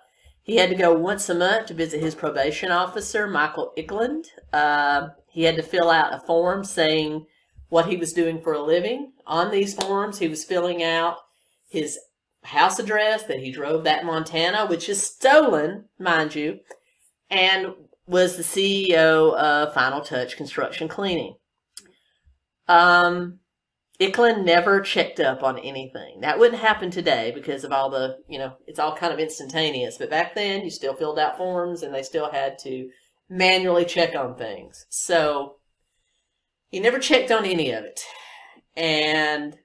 he 0.42 0.56
had 0.56 0.70
to 0.70 0.76
go 0.76 0.94
once 0.94 1.30
a 1.30 1.36
month 1.36 1.68
to 1.68 1.74
visit 1.74 2.02
his 2.02 2.16
probation 2.16 2.72
officer, 2.72 3.28
Michael 3.28 3.74
Eklund. 3.78 4.26
Uh, 4.52 5.10
he 5.30 5.44
had 5.44 5.56
to 5.58 5.64
fill 5.64 5.90
out 5.90 6.14
a 6.14 6.20
form 6.20 6.64
saying 6.64 7.26
what 7.72 7.88
he 7.88 7.96
was 7.96 8.12
doing 8.12 8.42
for 8.42 8.52
a 8.52 8.62
living. 8.62 9.14
On 9.26 9.50
these 9.50 9.74
forms, 9.74 10.20
he 10.20 10.28
was 10.28 10.44
filling 10.44 10.84
out 10.84 11.16
his 11.70 11.98
house 12.44 12.80
address 12.80 13.24
that 13.24 13.40
he 13.40 13.50
drove 13.50 13.86
that 13.86 14.04
Montana, 14.04 14.66
which 14.66 14.90
is 14.90 15.02
stolen, 15.02 15.86
mind 15.98 16.36
you, 16.36 16.60
and 17.30 17.68
was 18.06 18.36
the 18.36 18.44
CEO 18.44 19.34
of 19.36 19.74
Final 19.74 20.02
Touch 20.02 20.36
Construction 20.36 20.90
Cleaning. 20.90 21.36
Um, 22.68 23.40
Eklund 24.02 24.44
never 24.44 24.82
checked 24.82 25.22
up 25.22 25.42
on 25.42 25.58
anything. 25.58 26.20
That 26.20 26.40
wouldn't 26.40 26.62
happen 26.62 26.92
today 26.92 27.32
because 27.34 27.64
of 27.64 27.72
all 27.72 27.90
the, 27.90 28.18
you 28.28 28.38
know, 28.38 28.52
it's 28.68 28.80
all 28.80 28.98
kind 28.98 29.14
of 29.14 29.20
instantaneous. 29.20 29.98
But 29.98 30.10
back 30.10 30.36
then, 30.36 30.66
you 30.66 30.72
still 30.72 30.94
filled 30.94 31.20
out 31.20 31.38
forms 31.38 31.84
and 31.84 31.96
they 31.96 32.04
still 32.04 32.30
had 32.30 32.60
to 32.64 32.90
manually 33.30 33.86
check 33.86 34.14
on 34.14 34.36
things. 34.36 34.86
So 34.90 35.56
he 36.72 36.80
never 36.80 36.98
checked 36.98 37.32
on 37.32 37.46
any 37.46 37.72
of 37.72 37.84
it. 37.84 38.02
And 38.76 39.58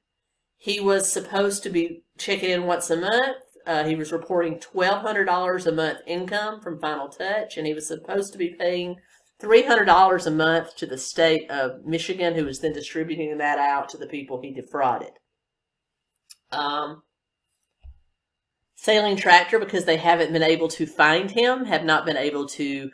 he 0.56 0.80
was 0.80 1.10
supposed 1.10 1.62
to 1.62 1.70
be 1.70 2.02
checking 2.18 2.50
in 2.50 2.64
once 2.64 2.90
a 2.90 2.96
month. 2.96 3.36
Uh, 3.64 3.84
he 3.84 3.94
was 3.94 4.12
reporting 4.12 4.58
$1,200 4.58 5.66
a 5.66 5.72
month 5.72 5.98
income 6.06 6.60
from 6.60 6.80
Final 6.80 7.08
Touch, 7.08 7.56
and 7.56 7.66
he 7.66 7.75
was 7.75 7.86
supposed 7.86 8.32
to 8.32 8.38
be 8.38 8.50
paying 8.50 8.96
$300 9.40 10.26
a 10.26 10.30
month 10.30 10.76
to 10.76 10.86
the 10.86 10.98
state 10.98 11.50
of 11.50 11.84
Michigan, 11.84 12.34
who 12.34 12.44
was 12.44 12.60
then 12.60 12.72
distributing 12.72 13.36
that 13.38 13.58
out 13.58 13.88
to 13.90 13.96
the 13.96 14.06
people 14.06 14.40
he 14.40 14.52
defrauded. 14.52 15.12
Um, 16.50 17.02
Sailing 18.76 19.16
Tractor, 19.16 19.58
because 19.58 19.84
they 19.84 19.96
haven't 19.96 20.32
been 20.32 20.42
able 20.42 20.68
to 20.68 20.86
find 20.86 21.30
him, 21.30 21.64
have 21.64 21.84
not 21.84 22.06
been 22.06 22.16
able 22.16 22.46
to, 22.48 22.90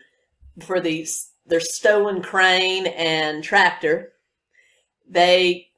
for 0.64 0.80
these, 0.80 1.31
their 1.46 1.60
stolen 1.60 2.22
crane 2.22 2.86
and 2.86 3.42
tractor, 3.42 4.12
they 5.08 5.68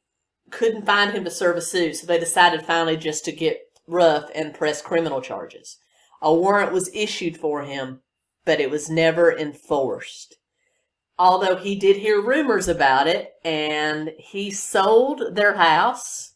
couldn't 0.50 0.87
find 0.87 1.12
him 1.12 1.25
to 1.25 1.30
serve 1.30 1.56
a 1.56 1.61
suit, 1.61 1.97
so 1.97 2.06
they 2.06 2.18
decided 2.18 2.62
finally 2.62 2.97
just 2.97 3.25
to 3.25 3.33
get 3.33 3.61
rough 3.87 4.30
and 4.35 4.54
press 4.54 4.80
criminal 4.80 5.21
charges. 5.21 5.78
A 6.23 6.33
warrant 6.33 6.73
was 6.73 6.94
issued 6.94 7.37
for 7.37 7.62
him, 7.62 8.00
but 8.44 8.61
it 8.61 8.71
was 8.71 8.88
never 8.88 9.37
enforced. 9.37 10.37
Although 11.18 11.56
he 11.56 11.76
did 11.76 11.97
hear 11.97 12.21
rumors 12.21 12.68
about 12.68 13.06
it, 13.06 13.35
and 13.44 14.12
he 14.18 14.50
sold 14.50 15.35
their 15.35 15.54
house 15.54 16.35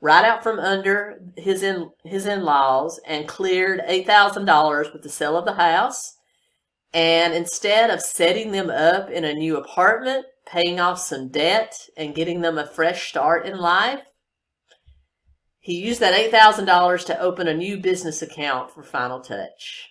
right 0.00 0.24
out 0.24 0.42
from 0.42 0.60
under 0.60 1.20
his 1.36 1.62
in 1.62 1.90
his 2.04 2.26
in-laws 2.26 3.00
and 3.04 3.26
cleared 3.26 3.82
eight 3.86 4.06
thousand 4.06 4.44
dollars 4.44 4.92
with 4.92 5.02
the 5.02 5.08
sale 5.08 5.36
of 5.36 5.44
the 5.44 5.54
house. 5.54 6.17
And 6.92 7.34
instead 7.34 7.90
of 7.90 8.00
setting 8.00 8.52
them 8.52 8.70
up 8.70 9.10
in 9.10 9.24
a 9.24 9.34
new 9.34 9.56
apartment, 9.56 10.26
paying 10.46 10.80
off 10.80 10.98
some 10.98 11.28
debt, 11.28 11.76
and 11.96 12.14
getting 12.14 12.40
them 12.40 12.56
a 12.56 12.66
fresh 12.66 13.08
start 13.08 13.44
in 13.44 13.58
life, 13.58 14.00
he 15.60 15.84
used 15.84 16.00
that 16.00 16.14
$8,000 16.32 17.04
to 17.06 17.20
open 17.20 17.46
a 17.46 17.54
new 17.54 17.76
business 17.76 18.22
account 18.22 18.70
for 18.70 18.82
Final 18.82 19.20
Touch. 19.20 19.90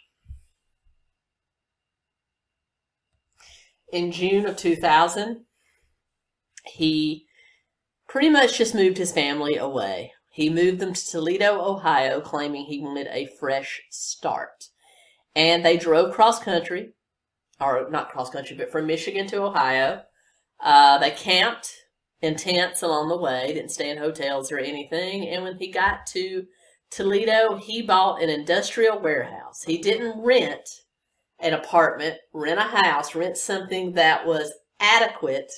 In 3.94 4.12
June 4.12 4.48
of 4.48 4.58
2000, 4.58 5.46
he 6.66 7.27
pretty 8.10 8.30
much 8.30 8.58
just 8.58 8.74
moved 8.74 8.98
his 8.98 9.12
family 9.12 9.56
away. 9.56 10.13
He 10.32 10.50
moved 10.50 10.80
them 10.80 10.94
to 10.94 11.10
Toledo, 11.10 11.62
Ohio, 11.62 12.22
claiming 12.22 12.66
he 12.66 12.82
wanted 12.82 13.08
a 13.12 13.30
fresh 13.39 13.84
start. 13.89 14.70
And 15.38 15.63
they 15.63 15.77
drove 15.77 16.15
cross 16.15 16.39
country, 16.39 16.94
or 17.62 17.88
not 17.91 18.10
cross 18.10 18.32
country, 18.32 18.58
but 18.58 18.72
from 18.72 18.88
Michigan 18.88 19.27
to 19.27 19.44
Ohio. 19.44 20.01
Uh, 20.60 20.98
they 20.98 21.12
camped 21.12 21.72
in 22.24 22.36
tents 22.36 22.82
along 22.82 23.10
the 23.10 23.17
way, 23.17 23.53
didn't 23.53 23.70
stay 23.70 23.91
in 23.91 24.00
hotels 24.00 24.51
or 24.51 24.58
anything. 24.58 25.29
And 25.29 25.44
when 25.44 25.56
he 25.60 25.72
got 25.72 26.08
to 26.08 26.48
Toledo, 26.89 27.58
he 27.58 27.84
bought 27.84 28.24
an 28.24 28.32
industrial 28.32 29.00
warehouse. 29.00 29.62
He 29.62 29.77
didn't 29.77 30.20
rent 30.24 30.67
an 31.38 31.53
apartment, 31.53 32.17
rent 32.34 32.60
a 32.60 32.63
house, 32.63 33.13
rent 33.13 33.38
something 33.38 33.94
that 33.94 34.25
was 34.25 34.51
adequate 34.79 35.51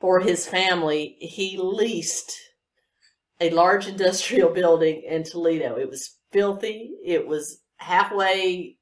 for 0.00 0.20
his 0.20 0.46
family. 0.46 1.16
He 1.20 1.58
leased 1.58 2.32
a 3.42 3.50
large 3.50 3.88
industrial 3.88 4.54
building 4.54 5.02
in 5.06 5.22
Toledo. 5.22 5.76
It 5.76 5.90
was 5.90 6.16
filthy. 6.32 6.92
It 7.04 7.26
was 7.26 7.60
halfway 7.76 8.75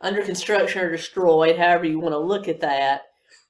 under 0.00 0.22
construction 0.22 0.82
or 0.82 0.90
destroyed, 0.90 1.58
however 1.58 1.84
you 1.84 1.98
want 1.98 2.12
to 2.12 2.18
look 2.18 2.48
at 2.48 2.60
that. 2.60 3.02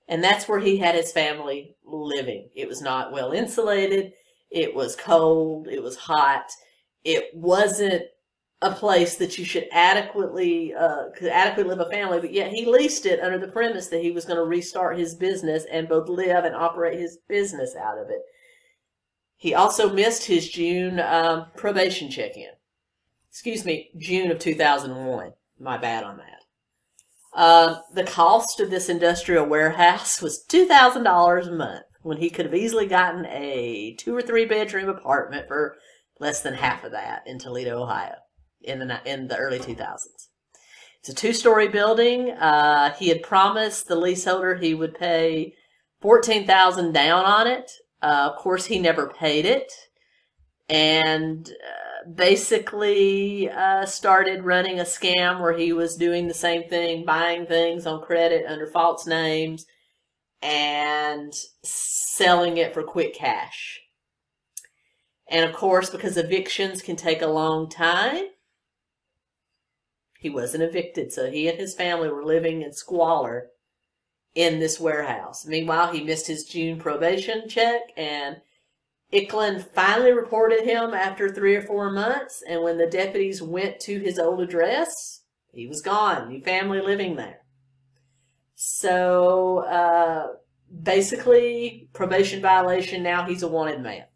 And 0.08 0.22
that's 0.22 0.48
where 0.48 0.60
he 0.60 0.76
had 0.76 0.94
his 0.94 1.12
family 1.12 1.76
living. 1.84 2.48
It 2.54 2.68
was 2.68 2.80
not 2.80 3.12
well 3.12 3.32
insulated. 3.32 4.12
It 4.50 4.74
was 4.74 4.94
cold. 4.94 5.68
It 5.68 5.82
was 5.82 5.96
hot. 5.96 6.50
It 7.04 7.30
wasn't 7.34 8.02
a 8.62 8.70
place 8.70 9.16
that 9.16 9.36
you 9.36 9.44
should 9.44 9.66
adequately 9.70 10.74
uh, 10.74 11.10
could 11.14 11.28
adequately 11.28 11.74
live 11.74 11.86
a 11.86 11.90
family, 11.90 12.20
but 12.20 12.32
yet 12.32 12.52
he 12.52 12.64
leased 12.64 13.04
it 13.04 13.20
under 13.20 13.38
the 13.38 13.52
premise 13.52 13.88
that 13.88 14.02
he 14.02 14.10
was 14.10 14.24
going 14.24 14.38
to 14.38 14.44
restart 14.44 14.98
his 14.98 15.14
business 15.14 15.64
and 15.70 15.88
both 15.88 16.08
live 16.08 16.44
and 16.44 16.54
operate 16.54 16.98
his 16.98 17.18
business 17.28 17.74
out 17.76 17.98
of 17.98 18.08
it. 18.08 18.22
He 19.36 19.54
also 19.54 19.92
missed 19.92 20.24
his 20.24 20.48
June 20.48 20.98
um, 21.00 21.46
probation 21.54 22.10
check-in. 22.10 22.48
Excuse 23.30 23.66
me, 23.66 23.90
June 23.98 24.30
of 24.30 24.38
2001. 24.38 25.32
My 25.60 25.76
bad 25.76 26.04
on 26.04 26.16
that. 26.16 26.35
Uh, 27.36 27.80
the 27.92 28.02
cost 28.02 28.60
of 28.60 28.70
this 28.70 28.88
industrial 28.88 29.44
warehouse 29.44 30.22
was 30.22 30.42
$2,000 30.48 31.46
a 31.46 31.52
month 31.52 31.84
when 32.02 32.16
he 32.16 32.30
could 32.30 32.46
have 32.46 32.54
easily 32.54 32.86
gotten 32.86 33.26
a 33.26 33.94
two 33.98 34.16
or 34.16 34.22
three 34.22 34.46
bedroom 34.46 34.88
apartment 34.88 35.46
for 35.46 35.76
less 36.18 36.40
than 36.40 36.54
half 36.54 36.82
of 36.82 36.92
that 36.92 37.22
in 37.26 37.38
Toledo, 37.38 37.82
Ohio 37.82 38.14
in 38.62 38.78
the, 38.78 39.00
in 39.04 39.28
the 39.28 39.36
early 39.36 39.58
2000s. 39.58 39.98
It's 41.00 41.10
a 41.10 41.14
two 41.14 41.34
story 41.34 41.68
building. 41.68 42.30
Uh, 42.30 42.94
he 42.94 43.08
had 43.08 43.22
promised 43.22 43.86
the 43.86 43.96
leaseholder 43.96 44.54
he 44.54 44.72
would 44.72 44.94
pay 44.94 45.52
14000 46.00 46.92
down 46.92 47.26
on 47.26 47.46
it. 47.46 47.70
Uh, 48.02 48.30
of 48.32 48.38
course, 48.38 48.64
he 48.64 48.78
never 48.78 49.08
paid 49.08 49.44
it. 49.44 49.70
And 50.70 51.48
uh, 51.48 51.85
basically 52.14 53.50
uh, 53.50 53.86
started 53.86 54.44
running 54.44 54.78
a 54.78 54.84
scam 54.84 55.40
where 55.40 55.56
he 55.56 55.72
was 55.72 55.96
doing 55.96 56.28
the 56.28 56.34
same 56.34 56.68
thing, 56.68 57.04
buying 57.04 57.46
things 57.46 57.86
on 57.86 58.02
credit 58.02 58.44
under 58.46 58.66
false 58.66 59.06
names 59.06 59.66
and 60.42 61.34
selling 61.62 62.56
it 62.56 62.72
for 62.72 62.82
quick 62.82 63.14
cash. 63.14 63.80
And 65.28 65.44
of 65.44 65.54
course, 65.56 65.90
because 65.90 66.16
evictions 66.16 66.82
can 66.82 66.96
take 66.96 67.22
a 67.22 67.26
long 67.26 67.68
time, 67.68 68.26
he 70.18 70.30
wasn't 70.30 70.62
evicted. 70.62 71.12
So 71.12 71.30
he 71.30 71.48
and 71.48 71.58
his 71.58 71.74
family 71.74 72.08
were 72.08 72.24
living 72.24 72.62
in 72.62 72.72
squalor 72.72 73.48
in 74.34 74.60
this 74.60 74.78
warehouse. 74.78 75.46
Meanwhile, 75.46 75.92
he 75.92 76.04
missed 76.04 76.26
his 76.26 76.44
June 76.44 76.78
probation 76.78 77.48
check 77.48 77.80
and 77.96 78.36
Eklund 79.12 79.64
finally 79.74 80.12
reported 80.12 80.64
him 80.64 80.92
after 80.92 81.28
three 81.28 81.54
or 81.54 81.62
four 81.62 81.90
months, 81.90 82.42
and 82.48 82.62
when 82.62 82.76
the 82.76 82.86
deputies 82.86 83.40
went 83.40 83.78
to 83.80 84.00
his 84.00 84.18
old 84.18 84.40
address, 84.40 85.22
he 85.52 85.66
was 85.66 85.80
gone. 85.80 86.28
New 86.28 86.40
family 86.40 86.80
living 86.80 87.16
there. 87.16 87.40
So 88.54 89.58
uh, 89.58 90.28
basically, 90.82 91.88
probation 91.92 92.42
violation. 92.42 93.02
Now 93.02 93.24
he's 93.24 93.42
a 93.42 93.48
wanted 93.48 93.80
man. 93.80 94.06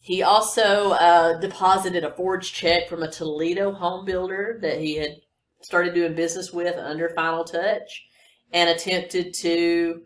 He 0.00 0.22
also 0.22 0.92
uh, 0.92 1.38
deposited 1.38 2.02
a 2.02 2.14
forged 2.14 2.54
check 2.54 2.88
from 2.88 3.02
a 3.02 3.10
Toledo 3.10 3.72
home 3.72 4.06
builder 4.06 4.58
that 4.62 4.80
he 4.80 4.96
had 4.96 5.16
started 5.60 5.92
doing 5.92 6.14
business 6.14 6.50
with 6.50 6.76
under 6.76 7.10
Final 7.10 7.44
Touch 7.44 8.06
and 8.52 8.70
attempted 8.70 9.34
to 9.34 10.02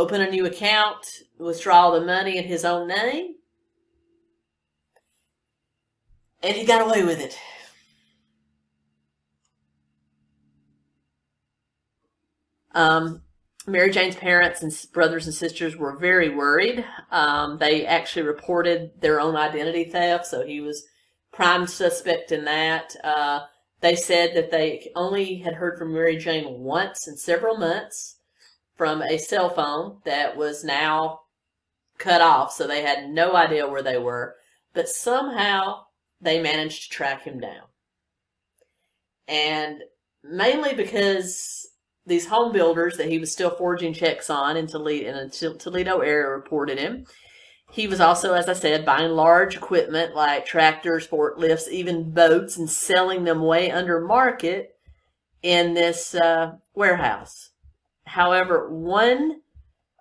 open 0.00 0.22
a 0.22 0.30
new 0.30 0.46
account, 0.46 1.06
withdraw 1.38 1.90
the 1.90 2.00
money 2.00 2.38
in 2.38 2.44
his 2.44 2.64
own 2.64 2.88
name, 2.88 3.34
and 6.42 6.56
he 6.56 6.64
got 6.64 6.80
away 6.80 7.04
with 7.04 7.20
it. 7.20 7.38
Um, 12.74 13.20
Mary 13.66 13.90
Jane's 13.90 14.16
parents 14.16 14.62
and 14.62 14.72
brothers 14.94 15.26
and 15.26 15.34
sisters 15.34 15.76
were 15.76 15.98
very 15.98 16.34
worried. 16.34 16.82
Um, 17.10 17.58
they 17.58 17.84
actually 17.84 18.22
reported 18.22 18.92
their 19.02 19.20
own 19.20 19.36
identity 19.36 19.84
theft, 19.84 20.26
so 20.26 20.46
he 20.46 20.62
was 20.62 20.86
prime 21.30 21.66
suspect 21.66 22.32
in 22.32 22.46
that. 22.46 22.96
Uh, 23.04 23.40
they 23.80 23.96
said 23.96 24.34
that 24.34 24.50
they 24.50 24.90
only 24.96 25.36
had 25.36 25.54
heard 25.54 25.78
from 25.78 25.92
Mary 25.92 26.16
Jane 26.16 26.60
once 26.60 27.06
in 27.06 27.18
several 27.18 27.58
months 27.58 28.16
from 28.80 29.02
a 29.02 29.18
cell 29.18 29.50
phone 29.50 29.98
that 30.06 30.38
was 30.38 30.64
now 30.64 31.20
cut 31.98 32.22
off, 32.22 32.50
so 32.50 32.66
they 32.66 32.80
had 32.80 33.10
no 33.10 33.36
idea 33.36 33.68
where 33.68 33.82
they 33.82 33.98
were. 33.98 34.36
But 34.72 34.88
somehow 34.88 35.82
they 36.18 36.40
managed 36.40 36.84
to 36.84 36.88
track 36.88 37.24
him 37.24 37.40
down. 37.40 37.64
And 39.28 39.82
mainly 40.24 40.72
because 40.72 41.68
these 42.06 42.26
home 42.26 42.54
builders 42.54 42.96
that 42.96 43.10
he 43.10 43.18
was 43.18 43.30
still 43.30 43.50
forging 43.50 43.92
checks 43.92 44.30
on 44.30 44.56
in 44.56 44.66
Toledo, 44.66 45.10
in 45.10 45.14
a 45.14 45.28
Toledo 45.28 45.98
area 45.98 46.30
reported 46.30 46.78
him. 46.78 47.04
He 47.70 47.86
was 47.86 48.00
also, 48.00 48.32
as 48.32 48.48
I 48.48 48.54
said, 48.54 48.86
buying 48.86 49.10
large 49.10 49.56
equipment 49.56 50.14
like 50.14 50.46
tractors, 50.46 51.06
forklifts, 51.06 51.68
even 51.68 52.12
boats, 52.12 52.56
and 52.56 52.70
selling 52.70 53.24
them 53.24 53.42
way 53.42 53.70
under 53.70 54.00
market 54.00 54.74
in 55.42 55.74
this 55.74 56.14
uh, 56.14 56.52
warehouse. 56.74 57.49
However, 58.10 58.68
one 58.68 59.42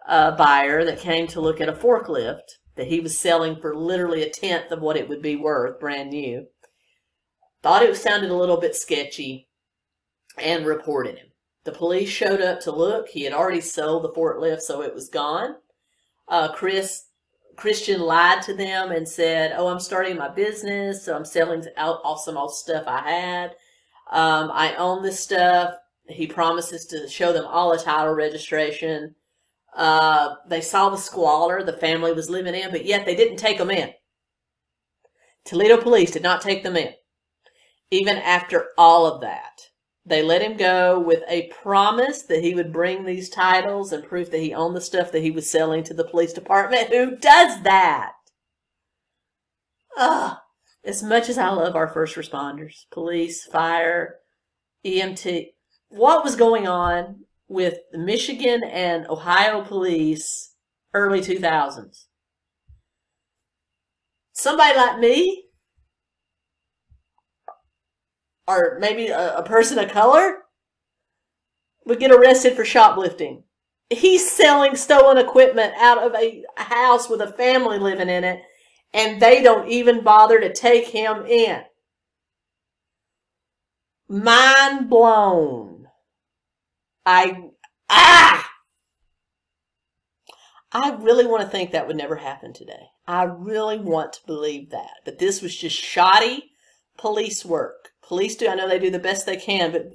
uh, 0.07 0.31
buyer 0.31 0.83
that 0.83 0.99
came 0.99 1.27
to 1.27 1.41
look 1.41 1.61
at 1.61 1.69
a 1.69 1.73
forklift 1.73 2.57
that 2.75 2.87
he 2.87 2.99
was 2.99 3.15
selling 3.15 3.61
for 3.61 3.75
literally 3.75 4.23
a 4.23 4.29
tenth 4.31 4.71
of 4.71 4.81
what 4.81 4.97
it 4.97 5.07
would 5.07 5.21
be 5.21 5.35
worth, 5.35 5.79
brand 5.79 6.09
new, 6.09 6.47
thought 7.61 7.83
it 7.83 7.95
sounded 7.95 8.31
a 8.31 8.35
little 8.35 8.59
bit 8.59 8.75
sketchy 8.75 9.47
and 10.39 10.65
reported 10.65 11.19
him. 11.19 11.27
The 11.65 11.71
police 11.71 12.09
showed 12.09 12.41
up 12.41 12.61
to 12.61 12.71
look. 12.71 13.09
He 13.09 13.25
had 13.25 13.33
already 13.33 13.61
sold 13.61 14.03
the 14.03 14.09
forklift, 14.09 14.61
so 14.61 14.81
it 14.81 14.95
was 14.95 15.07
gone. 15.07 15.57
Uh, 16.27 16.51
Chris 16.51 17.09
Christian 17.57 18.01
lied 18.01 18.41
to 18.43 18.55
them 18.55 18.89
and 18.91 19.07
said, 19.07 19.53
"Oh, 19.55 19.67
I'm 19.67 19.79
starting 19.79 20.17
my 20.17 20.29
business, 20.29 21.05
so 21.05 21.15
I'm 21.15 21.25
selling 21.25 21.63
out 21.77 21.99
all 22.03 22.17
some 22.17 22.37
old 22.37 22.55
stuff 22.55 22.85
I 22.87 23.01
had. 23.01 23.49
Um, 24.09 24.49
I 24.51 24.73
own 24.77 25.03
this 25.03 25.19
stuff." 25.19 25.75
He 26.09 26.27
promises 26.27 26.85
to 26.87 27.07
show 27.07 27.31
them 27.31 27.45
all 27.45 27.71
a 27.71 27.79
title 27.79 28.13
registration. 28.13 29.15
Uh, 29.75 30.35
they 30.47 30.61
saw 30.61 30.89
the 30.89 30.97
squalor 30.97 31.63
the 31.63 31.73
family 31.73 32.11
was 32.11 32.29
living 32.29 32.55
in, 32.55 32.71
but 32.71 32.85
yet 32.85 33.05
they 33.05 33.15
didn't 33.15 33.37
take 33.37 33.57
them 33.57 33.71
in. 33.71 33.91
Toledo 35.45 35.77
police 35.77 36.11
did 36.11 36.23
not 36.23 36.41
take 36.41 36.63
them 36.63 36.75
in, 36.75 36.93
even 37.91 38.17
after 38.17 38.67
all 38.77 39.05
of 39.05 39.21
that. 39.21 39.61
They 40.05 40.23
let 40.23 40.41
him 40.41 40.57
go 40.57 40.99
with 40.99 41.23
a 41.27 41.51
promise 41.61 42.23
that 42.23 42.43
he 42.43 42.55
would 42.55 42.73
bring 42.73 43.05
these 43.05 43.29
titles 43.29 43.91
and 43.91 44.03
proof 44.03 44.31
that 44.31 44.39
he 44.39 44.53
owned 44.53 44.75
the 44.75 44.81
stuff 44.81 45.11
that 45.11 45.21
he 45.21 45.29
was 45.29 45.49
selling 45.49 45.83
to 45.83 45.93
the 45.93 46.03
police 46.03 46.33
department. 46.33 46.89
Who 46.89 47.15
does 47.15 47.61
that? 47.61 48.13
Ugh. 49.97 50.37
As 50.83 51.03
much 51.03 51.29
as 51.29 51.37
I 51.37 51.49
love 51.49 51.75
our 51.75 51.87
first 51.87 52.15
responders, 52.15 52.85
police, 52.89 53.43
fire, 53.43 54.15
EMT, 54.85 55.49
what 55.89 56.23
was 56.23 56.35
going 56.35 56.67
on 56.67 57.21
with 57.47 57.79
the 57.91 57.97
Michigan 57.97 58.63
and 58.63 59.07
Ohio 59.07 59.63
police 59.63 60.55
early 60.93 61.21
2000s? 61.21 62.05
Somebody 64.33 64.77
like 64.77 64.99
me 64.99 65.45
or 68.47 68.77
maybe 68.79 69.07
a, 69.07 69.37
a 69.37 69.43
person 69.43 69.77
of 69.77 69.91
color 69.91 70.37
would 71.85 71.99
get 71.99 72.11
arrested 72.11 72.55
for 72.55 72.65
shoplifting. 72.65 73.43
He's 73.91 74.31
selling 74.31 74.75
stolen 74.75 75.17
equipment 75.17 75.73
out 75.77 75.99
of 76.03 76.15
a 76.15 76.43
house 76.57 77.09
with 77.09 77.21
a 77.21 77.31
family 77.33 77.79
living 77.79 78.09
in 78.09 78.23
it, 78.23 78.41
and 78.93 79.21
they 79.21 79.43
don't 79.43 79.67
even 79.67 80.03
bother 80.03 80.39
to 80.39 80.53
take 80.53 80.87
him 80.87 81.25
in. 81.25 81.61
Mind 84.07 84.89
blown. 84.89 85.78
I, 87.11 87.41
ah! 87.89 88.47
I 90.71 90.91
really 90.91 91.25
want 91.25 91.41
to 91.41 91.49
think 91.49 91.71
that 91.71 91.87
would 91.87 91.95
never 91.95 92.15
happen 92.15 92.53
today. 92.53 92.85
I 93.07 93.23
really 93.23 93.79
want 93.79 94.13
to 94.13 94.19
believe 94.27 94.69
that. 94.69 94.91
But 95.05 95.17
this 95.17 95.41
was 95.41 95.55
just 95.55 95.75
shoddy 95.75 96.51
police 96.99 97.43
work. 97.43 97.89
Police 98.03 98.35
do. 98.35 98.47
I 98.47 98.53
know 98.53 98.69
they 98.69 98.77
do 98.77 98.91
the 98.91 98.99
best 98.99 99.25
they 99.25 99.37
can, 99.37 99.71
but 99.71 99.91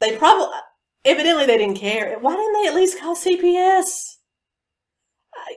they 0.00 0.16
probably, 0.16 0.48
evidently, 1.04 1.46
they 1.46 1.58
didn't 1.58 1.78
care. 1.78 2.18
Why 2.18 2.34
didn't 2.34 2.60
they 2.60 2.68
at 2.68 2.74
least 2.74 2.98
call 2.98 3.14
CPS? 3.14 4.16
I, 5.32 5.54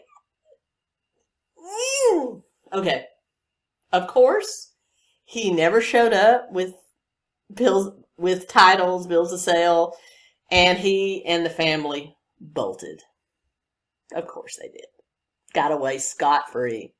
mm. 2.13 2.43
Okay. 2.73 3.07
Of 3.91 4.05
course, 4.05 4.73
he 5.25 5.51
never 5.51 5.81
showed 5.81 6.13
up 6.13 6.51
with 6.51 6.75
bills, 7.51 7.91
with 8.17 8.47
titles, 8.47 9.07
bills 9.07 9.33
of 9.33 9.39
sale, 9.39 9.95
and 10.51 10.77
he 10.77 11.25
and 11.25 11.45
the 11.45 11.49
family 11.49 12.15
bolted. 12.39 13.01
Of 14.13 14.27
course 14.27 14.57
they 14.61 14.69
did. 14.69 14.85
Got 15.53 15.71
away 15.71 15.97
scot 15.97 16.51
free 16.51 16.93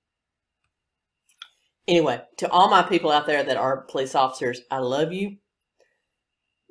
anyway, 1.88 2.22
to 2.38 2.50
all 2.50 2.70
my 2.70 2.84
people 2.84 3.12
out 3.12 3.26
there 3.26 3.44
that 3.44 3.58
are 3.58 3.82
police 3.82 4.16
officers, 4.16 4.62
I 4.72 4.80
love 4.80 5.12
you. 5.12 5.38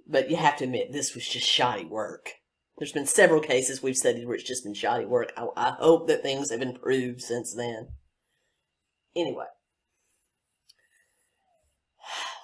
But 0.06 0.30
you 0.30 0.36
have 0.36 0.56
to 0.56 0.64
admit, 0.64 0.92
this 0.92 1.14
was 1.14 1.26
just 1.26 1.48
shoddy 1.48 1.84
work. 1.84 2.32
There's 2.78 2.92
been 2.92 3.06
several 3.06 3.40
cases 3.40 3.82
we've 3.82 3.96
studied 3.96 4.26
where 4.26 4.34
it's 4.34 4.44
just 4.44 4.64
been 4.64 4.74
shoddy 4.74 5.04
work. 5.04 5.32
I, 5.36 5.46
I 5.56 5.70
hope 5.78 6.08
that 6.08 6.22
things 6.22 6.50
have 6.50 6.62
improved 6.62 7.20
since 7.20 7.54
then. 7.54 7.88
Anyway. 9.14 9.46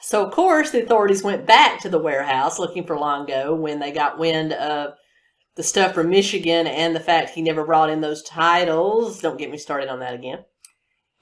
So, 0.09 0.25
of 0.25 0.33
course, 0.33 0.71
the 0.71 0.83
authorities 0.83 1.23
went 1.23 1.45
back 1.45 1.83
to 1.83 1.91
the 1.91 1.99
warehouse 1.99 2.59
looking 2.59 2.87
for 2.87 2.99
Longo 2.99 3.55
when 3.55 3.79
they 3.79 3.93
got 3.93 4.19
wind 4.19 4.55
of 4.55 4.95
the 5.55 5.63
stuff 5.63 5.93
from 5.93 6.09
Michigan 6.09 6.67
and 6.67 6.97
the 6.97 7.01
fact 7.01 7.35
he 7.35 7.43
never 7.43 7.63
brought 7.63 7.91
in 7.91 8.01
those 8.01 8.23
titles. 8.23 9.21
Don't 9.21 9.37
get 9.37 9.51
me 9.51 9.59
started 9.59 9.91
on 9.91 10.01
that 10.01 10.15
again 10.15 10.47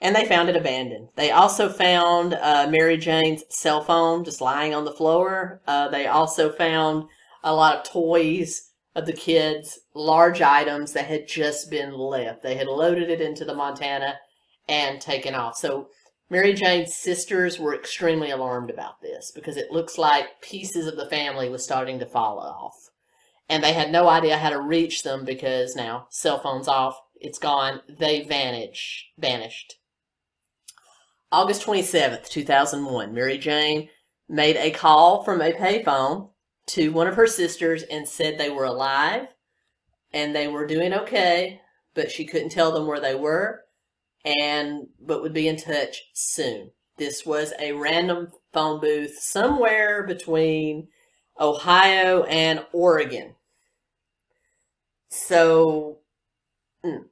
and 0.00 0.14
they 0.14 0.24
found 0.24 0.48
it 0.48 0.54
abandoned. 0.54 1.08
They 1.16 1.32
also 1.32 1.68
found 1.68 2.34
uh, 2.34 2.68
Mary 2.70 2.96
Jane's 2.96 3.42
cell 3.48 3.82
phone 3.82 4.22
just 4.22 4.40
lying 4.40 4.72
on 4.72 4.84
the 4.84 4.92
floor. 4.92 5.62
Uh, 5.66 5.88
they 5.88 6.06
also 6.06 6.52
found 6.52 7.08
a 7.42 7.52
lot 7.52 7.78
of 7.78 7.92
toys 7.92 8.70
of 8.94 9.06
the 9.06 9.12
kids, 9.12 9.80
large 9.94 10.40
items 10.42 10.92
that 10.92 11.06
had 11.06 11.26
just 11.26 11.72
been 11.72 11.92
left. 11.92 12.44
They 12.44 12.54
had 12.54 12.68
loaded 12.68 13.10
it 13.10 13.20
into 13.20 13.44
the 13.44 13.52
Montana 13.52 14.14
and 14.68 15.00
taken 15.00 15.34
off. 15.34 15.56
So 15.56 15.88
Mary 16.28 16.54
Jane's 16.54 16.94
sisters 16.94 17.58
were 17.58 17.74
extremely 17.74 18.30
alarmed 18.30 18.68
about 18.68 19.00
this 19.00 19.30
because 19.32 19.56
it 19.56 19.70
looks 19.70 19.96
like 19.96 20.40
pieces 20.40 20.86
of 20.86 20.96
the 20.96 21.08
family 21.08 21.48
was 21.48 21.62
starting 21.62 22.00
to 22.00 22.06
fall 22.06 22.40
off. 22.40 22.90
And 23.48 23.62
they 23.62 23.72
had 23.72 23.92
no 23.92 24.08
idea 24.08 24.36
how 24.36 24.50
to 24.50 24.60
reach 24.60 25.04
them 25.04 25.24
because 25.24 25.76
now 25.76 26.08
cell 26.10 26.40
phones 26.40 26.66
off, 26.66 27.00
it's 27.14 27.38
gone, 27.38 27.80
they 27.88 28.24
vanish, 28.24 29.06
vanished. 29.16 29.76
August 31.30 31.64
27th, 31.64 32.28
2001, 32.28 33.14
Mary 33.14 33.38
Jane 33.38 33.88
made 34.28 34.56
a 34.56 34.72
call 34.72 35.22
from 35.22 35.40
a 35.40 35.52
payphone 35.52 36.30
to 36.66 36.88
one 36.90 37.06
of 37.06 37.14
her 37.14 37.28
sisters 37.28 37.84
and 37.84 38.08
said 38.08 38.36
they 38.36 38.50
were 38.50 38.64
alive 38.64 39.28
and 40.12 40.34
they 40.34 40.48
were 40.48 40.66
doing 40.66 40.92
okay, 40.92 41.60
but 41.94 42.10
she 42.10 42.24
couldn't 42.24 42.48
tell 42.48 42.72
them 42.72 42.88
where 42.88 43.00
they 43.00 43.14
were 43.14 43.65
and 44.26 44.88
but 45.00 45.22
would 45.22 45.32
be 45.32 45.48
in 45.48 45.56
touch 45.56 46.02
soon. 46.12 46.72
This 46.98 47.24
was 47.24 47.52
a 47.60 47.72
random 47.72 48.32
phone 48.52 48.80
booth 48.80 49.18
somewhere 49.20 50.02
between 50.06 50.88
Ohio 51.38 52.24
and 52.24 52.64
Oregon. 52.72 53.34
So, 55.08 55.98
hmm. 56.82 57.04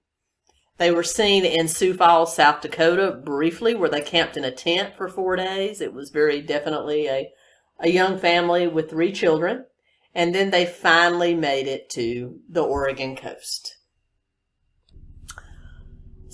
They 0.76 0.90
were 0.90 1.04
seen 1.04 1.44
in 1.44 1.68
Sioux 1.68 1.94
Falls, 1.94 2.34
South 2.34 2.60
Dakota, 2.60 3.12
briefly, 3.12 3.74
where 3.74 3.88
they 3.88 4.00
camped 4.00 4.36
in 4.36 4.44
a 4.44 4.50
tent 4.50 4.96
for 4.96 5.08
four 5.08 5.36
days. 5.36 5.80
It 5.80 5.94
was 5.94 6.10
very 6.10 6.42
definitely 6.42 7.06
a, 7.06 7.30
a 7.78 7.88
young 7.88 8.18
family 8.18 8.66
with 8.66 8.90
three 8.90 9.12
children. 9.12 9.66
And 10.16 10.34
then 10.34 10.50
they 10.50 10.66
finally 10.66 11.34
made 11.34 11.68
it 11.68 11.90
to 11.90 12.40
the 12.48 12.62
Oregon 12.62 13.14
coast. 13.14 13.73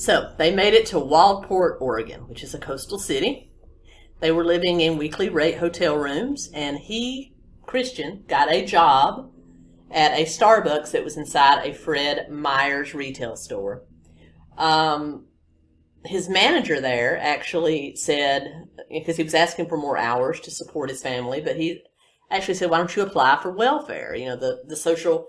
So 0.01 0.33
they 0.39 0.51
made 0.51 0.73
it 0.73 0.87
to 0.87 0.97
Waldport, 0.97 1.79
Oregon, 1.79 2.27
which 2.27 2.43
is 2.43 2.55
a 2.55 2.59
coastal 2.59 2.99
city. 2.99 3.53
They 4.21 4.31
were 4.31 4.47
living 4.47 4.81
in 4.81 4.97
weekly 4.97 5.29
rate 5.29 5.59
hotel 5.59 5.95
rooms, 5.95 6.49
and 6.55 6.79
he, 6.79 7.35
Christian, 7.67 8.25
got 8.27 8.51
a 8.51 8.65
job 8.65 9.31
at 9.91 10.19
a 10.19 10.25
Starbucks 10.25 10.93
that 10.93 11.05
was 11.05 11.19
inside 11.19 11.67
a 11.67 11.75
Fred 11.75 12.31
Meyer's 12.31 12.95
retail 12.95 13.37
store. 13.37 13.83
Um, 14.57 15.27
his 16.07 16.31
manager 16.31 16.81
there 16.81 17.19
actually 17.19 17.95
said, 17.95 18.69
because 18.91 19.19
he 19.19 19.23
was 19.23 19.35
asking 19.35 19.69
for 19.69 19.77
more 19.77 19.99
hours 19.99 20.41
to 20.41 20.51
support 20.51 20.89
his 20.89 21.03
family, 21.03 21.43
but 21.43 21.57
he 21.57 21.83
actually 22.31 22.55
said, 22.55 22.71
why 22.71 22.79
don't 22.79 22.97
you 22.97 23.03
apply 23.03 23.39
for 23.43 23.51
welfare? 23.51 24.15
You 24.15 24.31
know, 24.31 24.37
the, 24.37 24.63
the 24.67 24.77
social 24.77 25.27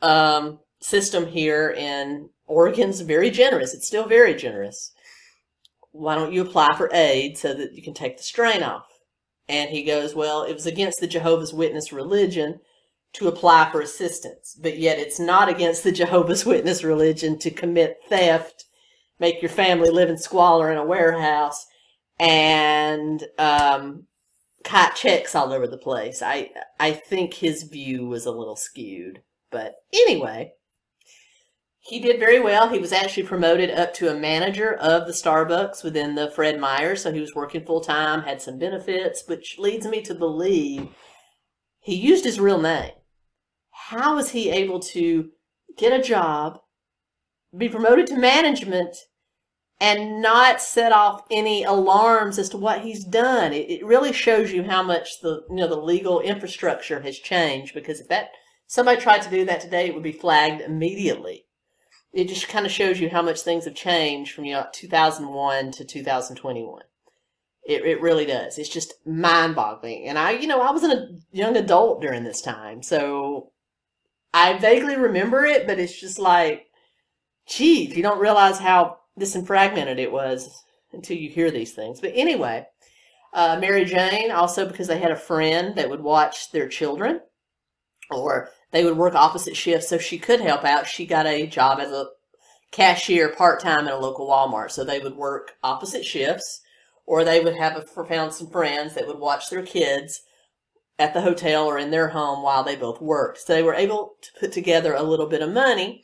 um, 0.00 0.60
system 0.80 1.26
here 1.26 1.70
in 1.70 2.30
Oregon's 2.46 3.00
very 3.00 3.30
generous. 3.30 3.74
It's 3.74 3.86
still 3.86 4.06
very 4.06 4.34
generous. 4.34 4.92
Why 5.92 6.14
don't 6.14 6.32
you 6.32 6.42
apply 6.42 6.76
for 6.76 6.90
aid 6.92 7.38
so 7.38 7.54
that 7.54 7.74
you 7.74 7.82
can 7.82 7.94
take 7.94 8.16
the 8.16 8.22
strain 8.22 8.62
off? 8.62 8.86
And 9.48 9.70
he 9.70 9.84
goes, 9.84 10.14
well, 10.14 10.42
it 10.42 10.52
was 10.52 10.66
against 10.66 11.00
the 11.00 11.06
Jehovah's 11.06 11.54
Witness 11.54 11.92
religion 11.92 12.60
to 13.14 13.28
apply 13.28 13.70
for 13.70 13.80
assistance, 13.80 14.58
but 14.60 14.76
yet 14.76 14.98
it's 14.98 15.18
not 15.18 15.48
against 15.48 15.84
the 15.84 15.92
Jehovah's 15.92 16.44
Witness 16.46 16.84
religion 16.84 17.38
to 17.38 17.50
commit 17.50 17.98
theft 18.08 18.66
make 19.18 19.40
your 19.40 19.50
family 19.50 19.90
live 19.90 20.08
in 20.08 20.18
squalor 20.18 20.70
in 20.70 20.78
a 20.78 20.84
warehouse 20.84 21.66
and 22.18 23.24
um, 23.38 24.04
kite 24.64 24.94
checks 24.94 25.34
all 25.34 25.52
over 25.52 25.66
the 25.66 25.78
place. 25.78 26.22
I 26.22 26.50
I 26.78 26.92
think 26.92 27.34
his 27.34 27.64
view 27.64 28.06
was 28.06 28.26
a 28.26 28.32
little 28.32 28.56
skewed, 28.56 29.22
but 29.50 29.76
anyway, 29.92 30.52
he 31.86 32.00
did 32.00 32.18
very 32.18 32.40
well. 32.40 32.68
He 32.68 32.80
was 32.80 32.92
actually 32.92 33.22
promoted 33.22 33.70
up 33.70 33.94
to 33.94 34.10
a 34.10 34.18
manager 34.18 34.74
of 34.74 35.06
the 35.06 35.12
Starbucks 35.12 35.84
within 35.84 36.16
the 36.16 36.30
Fred 36.32 36.58
Meyer, 36.58 36.96
so 36.96 37.12
he 37.12 37.20
was 37.20 37.34
working 37.34 37.64
full 37.64 37.80
time, 37.80 38.22
had 38.22 38.42
some 38.42 38.58
benefits, 38.58 39.22
which 39.28 39.56
leads 39.56 39.86
me 39.86 40.02
to 40.02 40.14
believe 40.14 40.88
he 41.78 41.94
used 41.94 42.24
his 42.24 42.40
real 42.40 42.60
name. 42.60 42.90
How 43.70 44.16
was 44.16 44.30
he 44.30 44.50
able 44.50 44.80
to 44.80 45.30
get 45.78 45.92
a 45.92 46.02
job, 46.02 46.58
be 47.56 47.68
promoted 47.68 48.08
to 48.08 48.16
management, 48.16 48.96
and 49.78 50.20
not 50.20 50.60
set 50.60 50.90
off 50.90 51.22
any 51.30 51.62
alarms 51.62 52.36
as 52.40 52.48
to 52.48 52.56
what 52.56 52.80
he's 52.80 53.04
done? 53.04 53.52
It, 53.52 53.70
it 53.70 53.86
really 53.86 54.12
shows 54.12 54.50
you 54.50 54.64
how 54.64 54.82
much 54.82 55.20
the 55.20 55.42
you 55.48 55.56
know 55.56 55.68
the 55.68 55.76
legal 55.76 56.18
infrastructure 56.20 57.00
has 57.02 57.16
changed. 57.16 57.74
Because 57.74 58.00
if 58.00 58.08
that 58.08 58.30
somebody 58.66 59.00
tried 59.00 59.22
to 59.22 59.30
do 59.30 59.44
that 59.44 59.60
today, 59.60 59.86
it 59.86 59.94
would 59.94 60.02
be 60.02 60.10
flagged 60.10 60.62
immediately 60.62 61.45
it 62.16 62.28
just 62.28 62.48
kind 62.48 62.64
of 62.64 62.72
shows 62.72 62.98
you 62.98 63.10
how 63.10 63.20
much 63.20 63.42
things 63.42 63.66
have 63.66 63.74
changed 63.74 64.32
from 64.32 64.46
you 64.46 64.54
know 64.54 64.66
2001 64.72 65.70
to 65.72 65.84
2021 65.84 66.82
it, 67.68 67.84
it 67.84 68.00
really 68.00 68.26
does. 68.26 68.58
It's 68.58 68.68
just 68.68 68.94
mind-boggling. 69.04 70.06
And 70.06 70.18
i 70.18 70.30
you 70.32 70.46
know 70.46 70.62
i 70.62 70.70
was 70.70 70.82
a 70.82 71.08
young 71.30 71.56
adult 71.56 72.00
during 72.00 72.24
this 72.24 72.40
time 72.40 72.82
so 72.82 73.52
i 74.32 74.58
vaguely 74.58 74.96
remember 74.96 75.44
it 75.44 75.66
but 75.66 75.78
it's 75.78 76.00
just 76.00 76.18
like 76.18 76.66
geez 77.46 77.96
you 77.96 78.02
don't 78.02 78.20
realize 78.20 78.58
how 78.58 78.98
disenfragmented 79.20 79.98
it 79.98 80.12
was 80.12 80.62
until 80.92 81.16
you 81.16 81.28
hear 81.28 81.50
these 81.50 81.72
things. 81.72 82.00
But 82.00 82.12
anyway 82.14 82.66
uh, 83.34 83.58
mary 83.60 83.84
jane 83.84 84.30
also 84.30 84.66
because 84.66 84.86
they 84.86 84.98
had 84.98 85.10
a 85.10 85.16
friend 85.16 85.76
that 85.76 85.90
would 85.90 86.00
watch 86.02 86.50
their 86.52 86.68
children 86.68 87.20
or 88.10 88.50
they 88.72 88.84
would 88.84 88.96
work 88.96 89.14
opposite 89.14 89.56
shifts 89.56 89.88
so 89.88 89.98
she 89.98 90.18
could 90.18 90.40
help 90.40 90.64
out. 90.64 90.86
She 90.86 91.06
got 91.06 91.26
a 91.26 91.46
job 91.46 91.78
as 91.80 91.90
a 91.90 92.08
cashier 92.72 93.28
part 93.30 93.60
time 93.60 93.86
in 93.86 93.92
a 93.92 93.98
local 93.98 94.28
Walmart. 94.28 94.70
So 94.70 94.84
they 94.84 94.98
would 94.98 95.16
work 95.16 95.52
opposite 95.62 96.04
shifts 96.04 96.60
or 97.06 97.24
they 97.24 97.40
would 97.40 97.56
have 97.56 97.76
a, 97.76 98.04
found 98.04 98.32
some 98.32 98.50
friends 98.50 98.94
that 98.94 99.06
would 99.06 99.18
watch 99.18 99.48
their 99.48 99.62
kids 99.62 100.22
at 100.98 101.14
the 101.14 101.20
hotel 101.20 101.66
or 101.66 101.78
in 101.78 101.90
their 101.90 102.08
home 102.08 102.42
while 102.42 102.64
they 102.64 102.74
both 102.76 103.00
worked. 103.00 103.38
So 103.38 103.54
they 103.54 103.62
were 103.62 103.74
able 103.74 104.16
to 104.22 104.30
put 104.40 104.52
together 104.52 104.94
a 104.94 105.02
little 105.02 105.26
bit 105.26 105.42
of 105.42 105.52
money. 105.52 106.02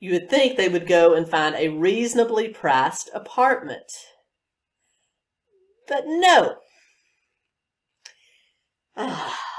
You 0.00 0.12
would 0.12 0.30
think 0.30 0.56
they 0.56 0.68
would 0.68 0.86
go 0.86 1.14
and 1.14 1.28
find 1.28 1.54
a 1.54 1.68
reasonably 1.68 2.48
priced 2.48 3.10
apartment. 3.14 3.92
But 5.86 6.04
no. 6.06 6.56
Ah. 8.96 9.53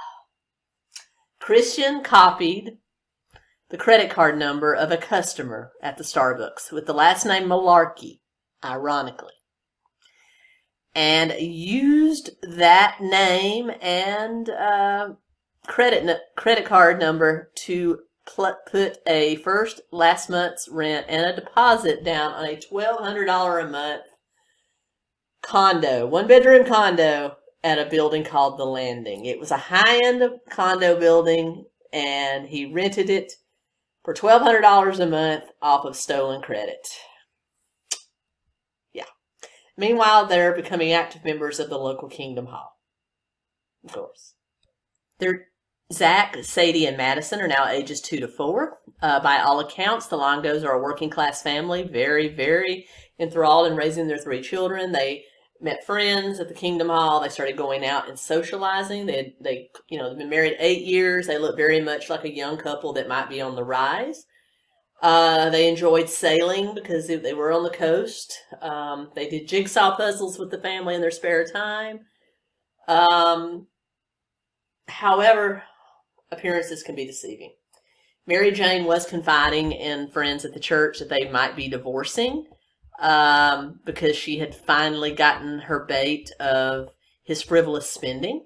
Christian 1.45 2.01
copied 2.01 2.79
the 3.69 3.77
credit 3.77 4.09
card 4.09 4.35
number 4.35 4.73
of 4.73 4.91
a 4.91 4.97
customer 4.97 5.73
at 5.79 5.95
the 5.95 6.03
Starbucks 6.03 6.71
with 6.71 6.87
the 6.87 6.93
last 6.93 7.23
name 7.23 7.47
Malarkey, 7.47 8.21
ironically, 8.63 9.35
and 10.95 11.31
used 11.39 12.31
that 12.41 12.97
name 12.99 13.69
and 13.79 14.49
uh, 14.49 15.09
credit 15.67 16.19
credit 16.35 16.65
card 16.65 16.99
number 16.99 17.51
to 17.57 17.99
pl- 18.25 18.57
put 18.65 18.97
a 19.05 19.35
first 19.35 19.81
last 19.91 20.31
month's 20.31 20.67
rent 20.67 21.05
and 21.07 21.27
a 21.27 21.35
deposit 21.35 22.03
down 22.03 22.33
on 22.33 22.45
a 22.45 22.59
twelve 22.59 23.01
hundred 23.01 23.25
dollar 23.25 23.59
a 23.59 23.69
month 23.69 24.05
condo, 25.43 26.07
one 26.07 26.25
bedroom 26.25 26.65
condo 26.65 27.35
at 27.65 27.79
a 27.79 27.89
building 27.89 28.23
called 28.23 28.59
The 28.59 28.65
Landing. 28.65 29.25
It 29.25 29.39
was 29.39 29.49
a 29.49 29.57
high 29.57 29.99
end 30.05 30.23
condo 30.51 30.99
building, 30.99 31.65
and 31.91 32.47
he 32.47 32.71
rented 32.71 33.09
it 33.09 33.33
for 34.03 34.13
$1,200 34.13 34.99
a 34.99 35.05
month 35.07 35.45
off 35.63 35.83
of 35.83 35.95
stolen 35.95 36.43
credit. 36.43 36.87
Yeah. 38.93 39.05
Meanwhile, 39.75 40.27
they're 40.27 40.55
becoming 40.55 40.93
active 40.93 41.25
members 41.25 41.59
of 41.59 41.69
the 41.69 41.79
local 41.79 42.07
Kingdom 42.07 42.45
Hall. 42.45 42.77
Of 43.83 43.93
course. 43.93 44.35
They're 45.17 45.47
Zach, 45.91 46.37
Sadie, 46.43 46.85
and 46.85 46.97
Madison 46.97 47.41
are 47.41 47.47
now 47.47 47.67
ages 47.67 47.99
two 47.99 48.19
to 48.19 48.27
four. 48.27 48.77
Uh, 49.01 49.19
by 49.19 49.39
all 49.39 49.59
accounts, 49.59 50.05
the 50.05 50.17
Longos 50.17 50.63
are 50.63 50.73
a 50.73 50.81
working 50.81 51.09
class 51.09 51.41
family, 51.41 51.81
very, 51.81 52.27
very 52.27 52.85
enthralled 53.19 53.71
in 53.71 53.77
raising 53.77 54.07
their 54.07 54.17
three 54.19 54.41
children. 54.41 54.91
They 54.91 55.23
met 55.61 55.85
friends 55.85 56.39
at 56.39 56.47
the 56.47 56.53
Kingdom 56.53 56.89
Hall. 56.89 57.21
They 57.21 57.29
started 57.29 57.57
going 57.57 57.85
out 57.85 58.09
and 58.09 58.19
socializing. 58.19 59.05
They, 59.05 59.35
they, 59.39 59.69
you 59.89 59.97
know, 59.97 60.09
they've 60.09 60.17
been 60.17 60.29
married 60.29 60.55
eight 60.59 60.83
years. 60.83 61.27
They 61.27 61.37
look 61.37 61.55
very 61.55 61.81
much 61.81 62.09
like 62.09 62.25
a 62.25 62.35
young 62.35 62.57
couple 62.57 62.93
that 62.93 63.07
might 63.07 63.29
be 63.29 63.41
on 63.41 63.55
the 63.55 63.63
rise. 63.63 64.25
Uh, 65.01 65.49
they 65.49 65.69
enjoyed 65.69 66.09
sailing 66.09 66.73
because 66.73 67.07
they, 67.07 67.15
they 67.15 67.33
were 67.33 67.51
on 67.51 67.63
the 67.63 67.69
coast. 67.69 68.37
Um, 68.61 69.11
they 69.15 69.29
did 69.29 69.47
jigsaw 69.47 69.95
puzzles 69.95 70.39
with 70.39 70.51
the 70.51 70.61
family 70.61 70.95
in 70.95 71.01
their 71.01 71.11
spare 71.11 71.45
time. 71.45 72.01
Um, 72.87 73.67
however, 74.87 75.63
appearances 76.31 76.83
can 76.83 76.95
be 76.95 77.05
deceiving. 77.05 77.53
Mary 78.27 78.51
Jane 78.51 78.85
was 78.85 79.05
confiding 79.05 79.71
in 79.71 80.09
friends 80.09 80.45
at 80.45 80.53
the 80.53 80.59
church 80.59 80.99
that 80.99 81.09
they 81.09 81.29
might 81.29 81.55
be 81.55 81.67
divorcing 81.67 82.47
um, 82.99 83.79
because 83.85 84.15
she 84.15 84.39
had 84.39 84.55
finally 84.55 85.11
gotten 85.11 85.59
her 85.59 85.79
bait 85.79 86.31
of 86.39 86.89
his 87.23 87.41
frivolous 87.41 87.89
spending. 87.89 88.45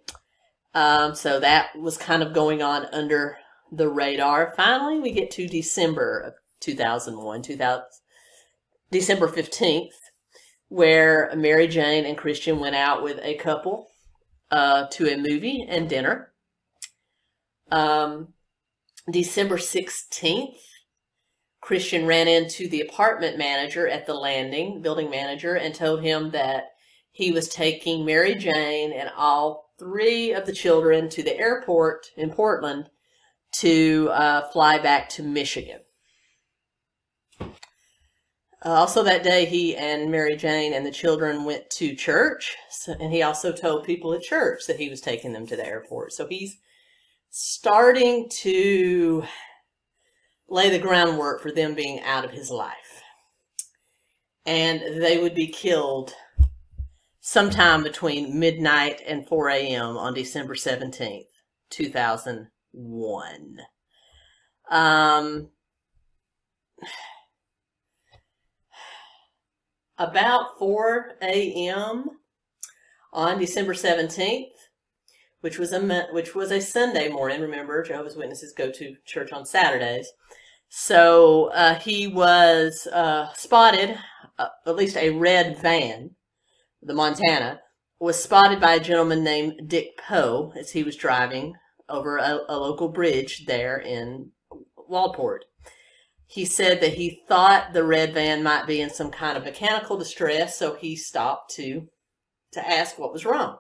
Um, 0.74 1.16
so 1.16 1.40
that 1.40 1.76
was 1.78 1.98
kind 1.98 2.24
of 2.24 2.34
going 2.34 2.62
on 2.62 2.86
under 2.92 3.38
the 3.72 3.90
radar. 3.90 4.54
Finally, 4.56 5.00
we 5.00 5.12
get 5.12 5.32
to 5.32 5.48
December 5.48 6.20
of 6.20 6.34
2001, 6.62 7.42
2000, 7.42 7.84
December 8.92 9.28
15th, 9.28 9.94
where 10.68 11.32
Mary 11.36 11.68
Jane 11.68 12.06
and 12.06 12.18
Christian 12.18 12.60
went 12.60 12.76
out 12.76 13.04
with 13.04 13.20
a 13.22 13.36
couple 13.36 13.90
uh, 14.52 14.88
to 14.92 15.08
a 15.08 15.18
movie 15.18 15.66
and 15.68 15.90
dinner. 15.90 16.32
Um, 17.72 18.34
December 19.12 19.58
16th, 19.58 20.58
Christian 21.70 22.08
ran 22.08 22.28
into 22.28 22.68
the 22.68 22.82
apartment 22.82 23.38
manager 23.38 23.88
at 23.88 24.08
the 24.08 24.14
landing, 24.16 24.82
building 24.82 25.08
manager, 25.08 25.54
and 25.54 25.76
told 25.76 26.02
him 26.02 26.32
that 26.32 26.70
he 27.12 27.32
was 27.32 27.48
taking 27.48 28.04
Mary 28.04 28.34
Jane 28.34 28.92
and 28.92 29.12
all 29.16 29.70
three 29.78 30.34
of 30.34 30.48
the 30.48 30.52
children 30.52 31.10
to 31.10 31.22
the 31.22 31.38
airport 31.38 32.08
in 32.18 32.32
Portland 32.32 32.90
to 33.58 34.10
uh, 34.12 34.50
fly 34.50 34.80
back 34.80 35.10
to 35.10 35.22
Michigan. 35.22 35.82
Uh, 37.40 37.50
also, 38.64 39.04
that 39.04 39.22
day, 39.22 39.46
he 39.46 39.76
and 39.76 40.10
Mary 40.10 40.36
Jane 40.38 40.74
and 40.74 40.84
the 40.84 40.92
children 40.92 41.46
went 41.46 41.70
to 41.70 41.96
church, 41.96 42.58
so, 42.72 42.96
and 43.00 43.14
he 43.14 43.22
also 43.22 43.52
told 43.52 43.84
people 43.84 44.12
at 44.16 44.24
church 44.24 44.62
that 44.66 44.80
he 44.80 44.90
was 44.90 45.02
taking 45.02 45.34
them 45.34 45.46
to 45.46 45.56
the 45.56 45.68
airport. 45.68 46.14
So 46.14 46.26
he's 46.26 46.58
starting 47.30 48.28
to 48.42 49.24
lay 50.50 50.70
the 50.70 50.80
groundwork 50.80 51.42
for 51.42 51.52
them 51.52 51.76
being 51.76 52.02
out 52.02 52.26
of 52.26 52.32
his 52.32 52.50
life. 52.50 53.04
And 54.46 55.02
they 55.02 55.18
would 55.18 55.36
be 55.36 55.48
killed 55.48 56.14
sometime 57.22 57.84
between 57.84 58.40
midnight 58.40 59.02
and 59.06 59.28
4 59.28 59.50
a.m. 59.50 59.98
on 59.98 60.14
December 60.14 60.56
17th, 60.56 61.28
2001. 61.70 63.58
Um, 64.72 65.50
about 69.98 70.58
4 70.58 71.12
a.m. 71.22 72.10
on 73.14 73.38
December 73.38 73.74
17th, 73.74 74.46
which 75.42 75.60
was 75.60 75.74
a 75.74 76.08
which 76.12 76.34
was 76.36 76.52
a 76.52 76.62
Sunday 76.62 77.10
morning. 77.10 77.42
Remember, 77.42 77.84
Jehovah's 77.84 78.16
Witnesses 78.16 78.54
go 78.54 78.72
to 78.72 78.96
church 79.06 79.32
on 79.32 79.46
Saturdays. 79.46 80.12
So 80.70 81.46
uh, 81.48 81.76
he 81.80 82.08
was 82.08 82.88
uh, 82.94 83.34
spotted, 83.34 83.98
uh, 84.38 84.50
at 84.66 84.76
least 84.76 84.96
a 84.96 85.10
red 85.10 85.58
van, 85.58 86.12
the 86.82 86.94
Montana, 86.94 87.62
was 88.00 88.22
spotted 88.22 88.62
by 88.62 88.76
a 88.76 88.80
gentleman 88.80 89.24
named 89.24 89.68
Dick 89.68 89.98
Poe 89.98 90.54
as 90.58 90.72
he 90.72 90.84
was 90.84 90.96
driving 90.96 91.56
over 91.90 92.18
a, 92.18 92.40
a 92.48 92.58
local 92.58 92.90
bridge 92.90 93.46
there 93.46 93.78
in 93.78 94.32
Waldport. 94.90 95.40
He 96.28 96.46
said 96.46 96.80
that 96.82 96.94
he 96.94 97.24
thought 97.28 97.74
the 97.74 97.84
red 97.84 98.14
van 98.14 98.44
might 98.44 98.68
be 98.68 98.80
in 98.80 98.92
some 98.92 99.10
kind 99.10 99.36
of 99.36 99.44
mechanical 99.44 99.98
distress, 99.98 100.58
so 100.58 100.76
he 100.76 100.96
stopped 100.96 101.52
to 101.56 101.88
to 102.52 102.68
ask 102.68 102.98
what 102.98 103.14
was 103.14 103.26
wrong. 103.26 103.58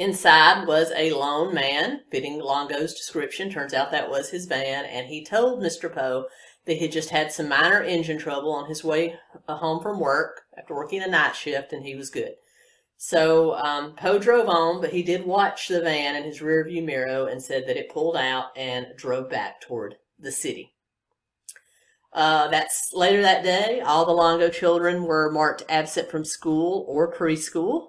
Inside 0.00 0.66
was 0.66 0.92
a 0.96 1.12
lone 1.12 1.54
man, 1.54 2.00
fitting 2.10 2.38
Longo's 2.38 2.94
description. 2.94 3.50
Turns 3.50 3.74
out 3.74 3.90
that 3.90 4.08
was 4.08 4.30
his 4.30 4.46
van, 4.46 4.86
and 4.86 5.08
he 5.08 5.22
told 5.22 5.60
Mr. 5.60 5.92
Poe 5.92 6.24
that 6.64 6.78
he 6.78 6.88
just 6.88 7.10
had 7.10 7.30
some 7.30 7.50
minor 7.50 7.82
engine 7.82 8.16
trouble 8.16 8.50
on 8.50 8.66
his 8.66 8.82
way 8.82 9.16
home 9.46 9.82
from 9.82 10.00
work 10.00 10.40
after 10.56 10.74
working 10.74 11.02
a 11.02 11.06
night 11.06 11.36
shift, 11.36 11.74
and 11.74 11.84
he 11.84 11.94
was 11.96 12.08
good. 12.08 12.32
So 12.96 13.54
um, 13.56 13.94
Poe 13.94 14.18
drove 14.18 14.48
on, 14.48 14.80
but 14.80 14.94
he 14.94 15.02
did 15.02 15.26
watch 15.26 15.68
the 15.68 15.82
van 15.82 16.16
in 16.16 16.24
his 16.24 16.40
rearview 16.40 16.82
mirror 16.82 17.28
and 17.28 17.42
said 17.42 17.68
that 17.68 17.76
it 17.76 17.92
pulled 17.92 18.16
out 18.16 18.56
and 18.56 18.86
drove 18.96 19.28
back 19.28 19.60
toward 19.60 19.96
the 20.18 20.32
city. 20.32 20.72
Uh, 22.14 22.48
that's 22.48 22.88
later 22.94 23.20
that 23.20 23.44
day. 23.44 23.82
All 23.82 24.06
the 24.06 24.12
Longo 24.12 24.48
children 24.48 25.02
were 25.04 25.30
marked 25.30 25.64
absent 25.68 26.10
from 26.10 26.24
school 26.24 26.86
or 26.88 27.12
preschool. 27.12 27.88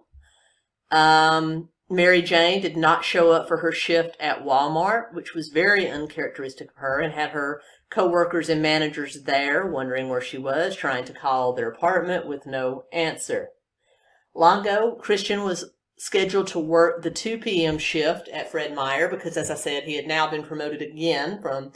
Um, 0.91 1.69
Mary 1.91 2.21
Jane 2.21 2.61
did 2.61 2.77
not 2.77 3.03
show 3.03 3.31
up 3.31 3.49
for 3.49 3.57
her 3.57 3.73
shift 3.73 4.15
at 4.17 4.45
Walmart, 4.45 5.13
which 5.13 5.33
was 5.33 5.49
very 5.49 5.89
uncharacteristic 5.89 6.69
of 6.69 6.77
her, 6.77 7.01
and 7.01 7.13
had 7.13 7.31
her 7.31 7.61
coworkers 7.89 8.47
and 8.47 8.61
managers 8.61 9.23
there 9.23 9.67
wondering 9.67 10.07
where 10.07 10.21
she 10.21 10.37
was, 10.37 10.73
trying 10.73 11.03
to 11.03 11.13
call 11.13 11.51
their 11.51 11.69
apartment 11.69 12.25
with 12.25 12.45
no 12.45 12.85
answer. 12.93 13.49
Longo 14.33 14.95
Christian 14.95 15.43
was 15.43 15.71
scheduled 15.97 16.47
to 16.47 16.59
work 16.59 17.03
the 17.03 17.11
2 17.11 17.39
p.m. 17.39 17.77
shift 17.77 18.29
at 18.29 18.49
Fred 18.49 18.73
Meyer 18.73 19.09
because, 19.09 19.35
as 19.35 19.51
I 19.51 19.55
said, 19.55 19.83
he 19.83 19.97
had 19.97 20.07
now 20.07 20.31
been 20.31 20.43
promoted 20.43 20.81
again 20.81 21.41
from 21.41 21.73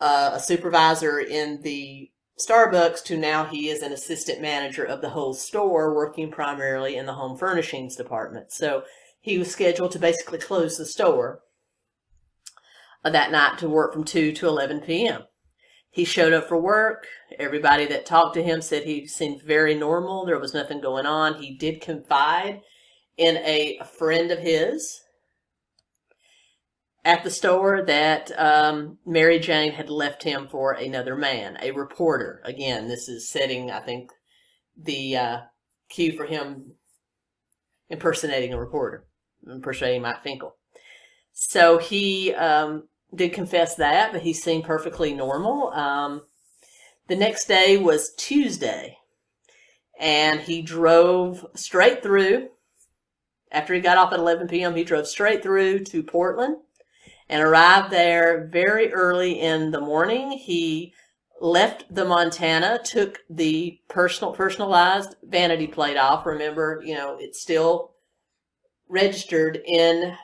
uh, 0.00 0.30
a 0.34 0.40
supervisor 0.40 1.18
in 1.18 1.60
the 1.62 2.12
Starbucks 2.38 3.02
to 3.04 3.18
now 3.18 3.44
he 3.44 3.68
is 3.68 3.82
an 3.82 3.92
assistant 3.92 4.40
manager 4.40 4.84
of 4.84 5.00
the 5.00 5.10
whole 5.10 5.34
store, 5.34 5.92
working 5.92 6.30
primarily 6.30 6.96
in 6.96 7.06
the 7.06 7.14
home 7.14 7.36
furnishings 7.36 7.96
department. 7.96 8.52
So 8.52 8.84
he 9.20 9.38
was 9.38 9.50
scheduled 9.50 9.92
to 9.92 9.98
basically 9.98 10.38
close 10.38 10.76
the 10.76 10.86
store 10.86 11.40
uh, 13.04 13.10
that 13.10 13.30
night 13.30 13.58
to 13.58 13.68
work 13.68 13.92
from 13.92 14.04
2 14.04 14.32
to 14.32 14.48
11 14.48 14.80
p.m. 14.80 15.22
He 15.90 16.04
showed 16.04 16.32
up 16.32 16.48
for 16.48 16.60
work. 16.60 17.06
Everybody 17.38 17.86
that 17.86 18.06
talked 18.06 18.34
to 18.34 18.42
him 18.42 18.62
said 18.62 18.84
he 18.84 19.06
seemed 19.06 19.42
very 19.42 19.74
normal. 19.74 20.24
There 20.24 20.38
was 20.38 20.54
nothing 20.54 20.80
going 20.80 21.06
on. 21.06 21.34
He 21.34 21.56
did 21.56 21.80
confide 21.80 22.60
in 23.16 23.36
a, 23.38 23.78
a 23.80 23.84
friend 23.84 24.30
of 24.30 24.38
his 24.38 25.00
at 27.04 27.24
the 27.24 27.30
store 27.30 27.82
that 27.82 28.30
um, 28.38 28.98
Mary 29.06 29.38
Jane 29.38 29.72
had 29.72 29.90
left 29.90 30.22
him 30.22 30.48
for 30.48 30.72
another 30.72 31.16
man, 31.16 31.56
a 31.60 31.70
reporter. 31.72 32.40
Again, 32.44 32.88
this 32.88 33.08
is 33.08 33.28
setting, 33.28 33.70
I 33.70 33.80
think, 33.80 34.10
the 34.76 35.16
uh, 35.16 35.38
cue 35.88 36.16
for 36.16 36.26
him 36.26 36.74
impersonating 37.88 38.54
a 38.54 38.60
reporter, 38.60 39.06
impersonating 39.46 40.02
Mike 40.02 40.22
Finkel. 40.22 40.56
So 41.32 41.78
he 41.78 42.34
um, 42.34 42.88
did 43.14 43.32
confess 43.32 43.76
that, 43.76 44.12
but 44.12 44.22
he 44.22 44.32
seemed 44.32 44.64
perfectly 44.64 45.14
normal. 45.14 45.68
Um, 45.68 46.22
the 47.08 47.16
next 47.16 47.46
day 47.46 47.76
was 47.76 48.14
Tuesday, 48.16 48.98
and 49.98 50.40
he 50.40 50.62
drove 50.62 51.46
straight 51.54 52.02
through. 52.02 52.50
After 53.52 53.74
he 53.74 53.80
got 53.80 53.98
off 53.98 54.12
at 54.12 54.20
11 54.20 54.48
p.m., 54.48 54.76
he 54.76 54.84
drove 54.84 55.08
straight 55.08 55.42
through 55.42 55.80
to 55.86 56.02
Portland 56.02 56.58
and 57.28 57.42
arrived 57.42 57.90
there 57.90 58.46
very 58.46 58.92
early 58.92 59.40
in 59.40 59.70
the 59.70 59.80
morning. 59.80 60.32
He 60.32 60.94
left 61.40 61.92
the 61.92 62.04
Montana, 62.04 62.80
took 62.84 63.20
the 63.30 63.80
personal 63.88 64.32
personalized 64.32 65.14
vanity 65.22 65.66
plate 65.66 65.96
off. 65.96 66.26
Remember, 66.26 66.82
you 66.84 66.94
know, 66.94 67.16
it's 67.18 67.40
still 67.40 67.92
registered 68.90 69.60
in 69.64 70.16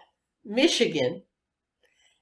Michigan 0.44 1.22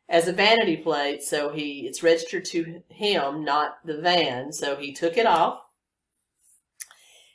as 0.08 0.28
a 0.28 0.32
vanity 0.32 0.76
plate, 0.76 1.22
so 1.22 1.50
he 1.50 1.86
it's 1.86 2.02
registered 2.02 2.44
to 2.44 2.82
him, 2.88 3.44
not 3.44 3.78
the 3.84 4.00
van. 4.00 4.52
So 4.52 4.76
he 4.76 4.92
took 4.92 5.16
it 5.16 5.26
off. 5.26 5.60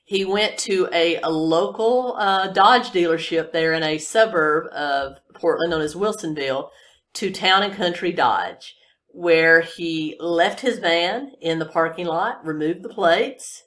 He 0.06 0.26
went 0.26 0.58
to 0.60 0.90
a, 0.92 1.20
a 1.22 1.30
local 1.30 2.16
uh, 2.18 2.48
Dodge 2.48 2.90
dealership 2.90 3.52
there 3.52 3.74
in 3.74 3.84
a 3.84 4.00
suburb 4.00 4.68
of 4.74 5.18
Portland 5.36 5.72
known 5.72 5.82
as 5.82 5.96
Wilsonville 5.96 6.70
to 7.14 7.32
Town 7.32 7.64
and 7.64 7.74
Country 7.74 8.12
Dodge, 8.12 8.76
where 9.08 9.62
he 9.62 10.16
left 10.20 10.62
his 10.62 10.80
van 10.80 11.34
in 11.42 11.60
the 11.60 11.66
parking 11.66 12.08
lot, 12.08 12.44
removed 12.46 12.84
the 12.84 12.90
plates, 12.90 13.64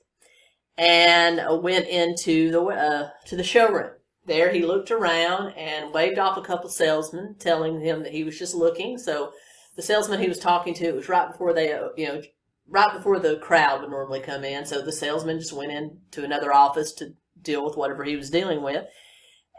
and 0.77 1.41
went 1.63 1.87
into 1.87 2.51
the 2.51 2.63
uh, 2.63 3.11
to 3.27 3.37
the 3.37 3.45
showroom. 3.45 3.93
There 4.25 4.53
he 4.53 4.63
looked 4.65 4.91
around 4.91 5.53
and 5.53 5.93
waved 5.93 6.19
off 6.19 6.37
a 6.37 6.43
couple 6.43 6.71
salesmen, 6.71 7.37
telling 7.39 7.81
him 7.81 8.03
that 8.03 8.13
he 8.13 8.25
was 8.25 8.39
just 8.39 8.55
looking. 8.55 8.99
So 8.99 9.33
the 9.77 9.83
salesman 9.83 10.21
he 10.21 10.29
was 10.29 10.39
talking 10.39 10.75
to, 10.75 10.87
it 10.87 10.95
was 10.95 11.09
right 11.09 11.31
before 11.31 11.53
they, 11.53 11.71
you 11.97 12.07
know, 12.07 12.23
right 12.69 12.95
before 12.95 13.19
the 13.19 13.37
crowd 13.39 13.81
would 13.81 13.91
normally 13.91 14.21
come 14.21 14.45
in. 14.45 14.65
So 14.65 14.81
the 14.81 14.93
salesman 14.93 15.39
just 15.39 15.53
went 15.53 15.73
in 15.73 15.99
to 16.13 16.25
another 16.25 16.53
office 16.53 16.93
to 16.95 17.15
deal 17.41 17.65
with 17.65 17.77
whatever 17.77 18.05
he 18.05 18.17
was 18.17 18.31
dealing 18.31 18.63
with. 18.63 18.85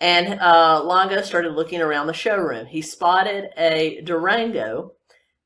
And 0.02 0.40
uh, 0.40 0.82
Longo 0.84 1.22
started 1.22 1.54
looking 1.54 1.82
around 1.82 2.08
the 2.08 2.14
showroom. 2.14 2.66
He 2.66 2.82
spotted 2.82 3.50
a 3.58 4.02
Durango 4.02 4.94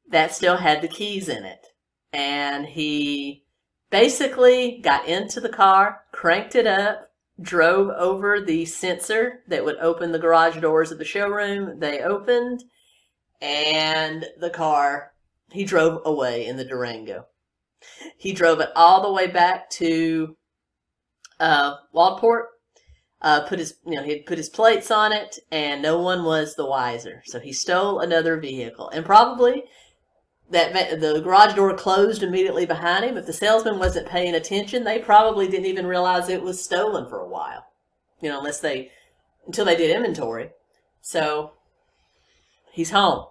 that 0.09 0.33
still 0.33 0.57
had 0.57 0.81
the 0.81 0.87
keys 0.87 1.27
in 1.27 1.43
it. 1.43 1.65
And 2.13 2.65
he 2.65 3.43
basically 3.89 4.79
got 4.81 5.07
into 5.07 5.41
the 5.41 5.49
car, 5.49 6.01
cranked 6.11 6.55
it 6.55 6.65
up, 6.65 7.06
drove 7.41 7.89
over 7.89 8.41
the 8.41 8.65
sensor 8.65 9.43
that 9.47 9.63
would 9.63 9.77
open 9.77 10.11
the 10.11 10.19
garage 10.19 10.59
doors 10.59 10.91
of 10.91 10.97
the 10.97 11.05
showroom. 11.05 11.79
They 11.79 12.01
opened, 12.01 12.63
and 13.41 14.25
the 14.39 14.49
car, 14.49 15.13
he 15.51 15.63
drove 15.63 16.01
away 16.05 16.45
in 16.45 16.57
the 16.57 16.65
Durango. 16.65 17.25
He 18.17 18.33
drove 18.33 18.59
it 18.59 18.69
all 18.75 19.03
the 19.03 19.13
way 19.13 19.27
back 19.27 19.69
to 19.71 20.35
uh, 21.39 21.75
Waldport. 21.93 22.45
Uh, 23.19 23.47
put 23.47 23.57
his, 23.57 23.75
you 23.83 23.95
know, 23.95 24.03
he 24.03 24.11
had 24.11 24.25
put 24.27 24.37
his 24.37 24.49
plates 24.49 24.91
on 24.91 25.11
it, 25.11 25.39
and 25.51 25.81
no 25.81 25.99
one 25.99 26.23
was 26.23 26.53
the 26.55 26.65
wiser. 26.65 27.23
So 27.25 27.39
he 27.39 27.51
stole 27.51 27.99
another 27.99 28.39
vehicle, 28.39 28.89
and 28.89 29.03
probably 29.03 29.63
that 30.49 30.99
the 31.01 31.19
garage 31.21 31.55
door 31.55 31.73
closed 31.73 32.23
immediately 32.23 32.65
behind 32.65 33.03
him. 33.03 33.17
If 33.17 33.25
the 33.25 33.33
salesman 33.33 33.79
wasn't 33.79 34.07
paying 34.07 34.35
attention, 34.35 34.83
they 34.83 34.99
probably 34.99 35.47
didn't 35.47 35.65
even 35.65 35.85
realize 35.85 36.29
it 36.29 36.41
was 36.41 36.63
stolen 36.63 37.09
for 37.09 37.19
a 37.19 37.27
while. 37.27 37.65
You 38.21 38.29
know, 38.29 38.39
unless 38.39 38.59
they 38.59 38.91
until 39.45 39.65
they 39.65 39.75
did 39.75 39.95
inventory. 39.95 40.51
So 41.01 41.53
he's 42.71 42.91
home. 42.91 43.25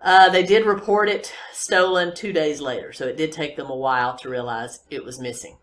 Uh, 0.00 0.28
they 0.28 0.44
did 0.44 0.64
report 0.64 1.08
it 1.08 1.32
stolen 1.52 2.14
two 2.14 2.32
days 2.32 2.60
later, 2.60 2.92
so 2.92 3.06
it 3.06 3.16
did 3.16 3.32
take 3.32 3.56
them 3.56 3.68
a 3.68 3.76
while 3.76 4.16
to 4.16 4.28
realize 4.28 4.80
it 4.90 5.04
was 5.04 5.18
missing. 5.18 5.58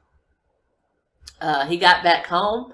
Uh, 1.40 1.66
he 1.66 1.78
got 1.78 2.04
back 2.04 2.26
home 2.26 2.74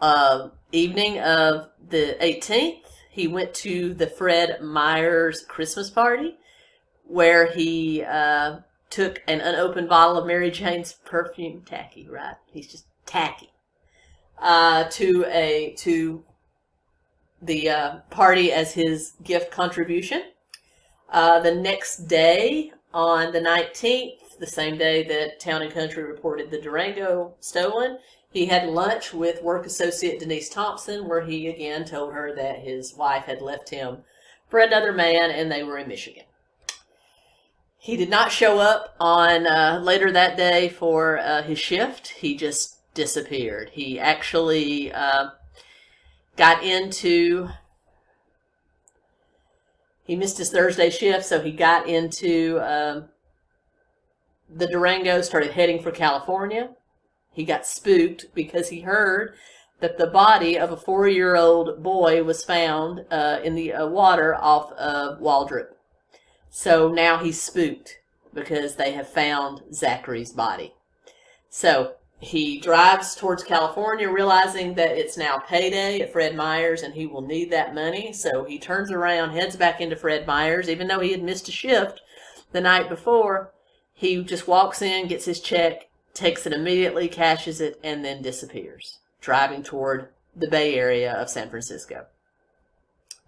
uh, 0.00 0.48
evening 0.72 1.20
of 1.20 1.68
the 1.88 2.16
18th 2.20 2.83
he 3.14 3.28
went 3.28 3.54
to 3.54 3.94
the 3.94 4.08
Fred 4.08 4.60
Meyers 4.60 5.44
Christmas 5.46 5.88
party 5.88 6.36
where 7.04 7.46
he 7.46 8.02
uh, 8.02 8.56
took 8.90 9.22
an 9.28 9.40
unopened 9.40 9.88
bottle 9.88 10.18
of 10.18 10.26
Mary 10.26 10.50
Jane's 10.50 10.94
perfume, 11.04 11.62
tacky, 11.64 12.08
right? 12.08 12.34
He's 12.46 12.66
just 12.66 12.86
tacky. 13.06 13.52
Uh, 14.36 14.84
to 14.90 15.24
a 15.28 15.76
to 15.78 16.24
the 17.40 17.70
uh, 17.70 17.96
party 18.10 18.50
as 18.50 18.72
his 18.72 19.12
gift 19.22 19.52
contribution. 19.52 20.24
Uh, 21.08 21.38
the 21.38 21.54
next 21.54 22.08
day, 22.08 22.72
on 22.92 23.30
the 23.32 23.40
19th, 23.40 24.38
the 24.40 24.46
same 24.46 24.76
day 24.76 25.04
that 25.04 25.38
Town 25.38 25.62
and 25.62 25.72
Country 25.72 26.02
reported 26.02 26.50
the 26.50 26.60
Durango 26.60 27.34
stolen, 27.38 27.98
he 28.34 28.46
had 28.46 28.68
lunch 28.68 29.14
with 29.14 29.44
work 29.44 29.64
associate 29.64 30.18
Denise 30.18 30.48
Thompson, 30.48 31.08
where 31.08 31.20
he 31.20 31.46
again 31.46 31.84
told 31.84 32.12
her 32.12 32.34
that 32.34 32.58
his 32.58 32.92
wife 32.92 33.26
had 33.26 33.40
left 33.40 33.70
him 33.70 33.98
for 34.48 34.58
another 34.58 34.92
man 34.92 35.30
and 35.30 35.50
they 35.52 35.62
were 35.62 35.78
in 35.78 35.86
Michigan. 35.86 36.24
He 37.78 37.96
did 37.96 38.10
not 38.10 38.32
show 38.32 38.58
up 38.58 38.96
on 38.98 39.46
uh, 39.46 39.80
later 39.80 40.10
that 40.10 40.36
day 40.36 40.68
for 40.68 41.18
uh, 41.18 41.44
his 41.44 41.60
shift. 41.60 42.08
He 42.08 42.34
just 42.36 42.78
disappeared. 42.92 43.70
He 43.72 44.00
actually 44.00 44.92
uh, 44.92 45.30
got 46.36 46.64
into. 46.64 47.50
He 50.02 50.16
missed 50.16 50.38
his 50.38 50.50
Thursday 50.50 50.90
shift, 50.90 51.24
so 51.24 51.40
he 51.40 51.52
got 51.52 51.88
into 51.88 52.58
um, 52.60 53.10
the 54.50 54.66
Durango, 54.66 55.22
started 55.22 55.52
heading 55.52 55.80
for 55.80 55.92
California. 55.92 56.70
He 57.34 57.44
got 57.44 57.66
spooked 57.66 58.26
because 58.34 58.68
he 58.68 58.80
heard 58.80 59.34
that 59.80 59.98
the 59.98 60.06
body 60.06 60.58
of 60.58 60.70
a 60.70 60.76
four 60.76 61.08
year 61.08 61.36
old 61.36 61.82
boy 61.82 62.22
was 62.22 62.44
found 62.44 63.04
uh, 63.10 63.40
in 63.42 63.54
the 63.54 63.72
uh, 63.72 63.86
water 63.86 64.34
off 64.34 64.72
of 64.72 65.20
Waldport. 65.20 65.74
So 66.48 66.88
now 66.88 67.18
he's 67.18 67.42
spooked 67.42 67.98
because 68.32 68.76
they 68.76 68.92
have 68.92 69.08
found 69.08 69.62
Zachary's 69.72 70.32
body. 70.32 70.74
So 71.50 71.96
he 72.20 72.58
drives 72.60 73.14
towards 73.14 73.44
California, 73.44 74.08
realizing 74.08 74.74
that 74.74 74.96
it's 74.96 75.16
now 75.16 75.38
payday 75.38 76.00
at 76.00 76.12
Fred 76.12 76.34
Meyer's 76.34 76.82
and 76.82 76.94
he 76.94 77.06
will 77.06 77.20
need 77.22 77.50
that 77.50 77.74
money. 77.74 78.12
So 78.12 78.44
he 78.44 78.58
turns 78.58 78.90
around, 78.90 79.32
heads 79.32 79.56
back 79.56 79.80
into 79.80 79.96
Fred 79.96 80.26
Meyer's, 80.26 80.70
even 80.70 80.86
though 80.86 81.00
he 81.00 81.10
had 81.10 81.22
missed 81.22 81.48
a 81.48 81.52
shift 81.52 82.00
the 82.52 82.60
night 82.60 82.88
before. 82.88 83.52
He 83.92 84.22
just 84.24 84.48
walks 84.48 84.80
in, 84.80 85.08
gets 85.08 85.24
his 85.26 85.40
check, 85.40 85.88
takes 86.14 86.46
it 86.46 86.52
immediately, 86.52 87.08
cashes 87.08 87.60
it, 87.60 87.78
and 87.84 88.04
then 88.04 88.22
disappears, 88.22 88.98
driving 89.20 89.62
toward 89.62 90.08
the 90.34 90.48
Bay 90.48 90.74
Area 90.76 91.12
of 91.12 91.28
San 91.30 91.50
Francisco. 91.50 92.06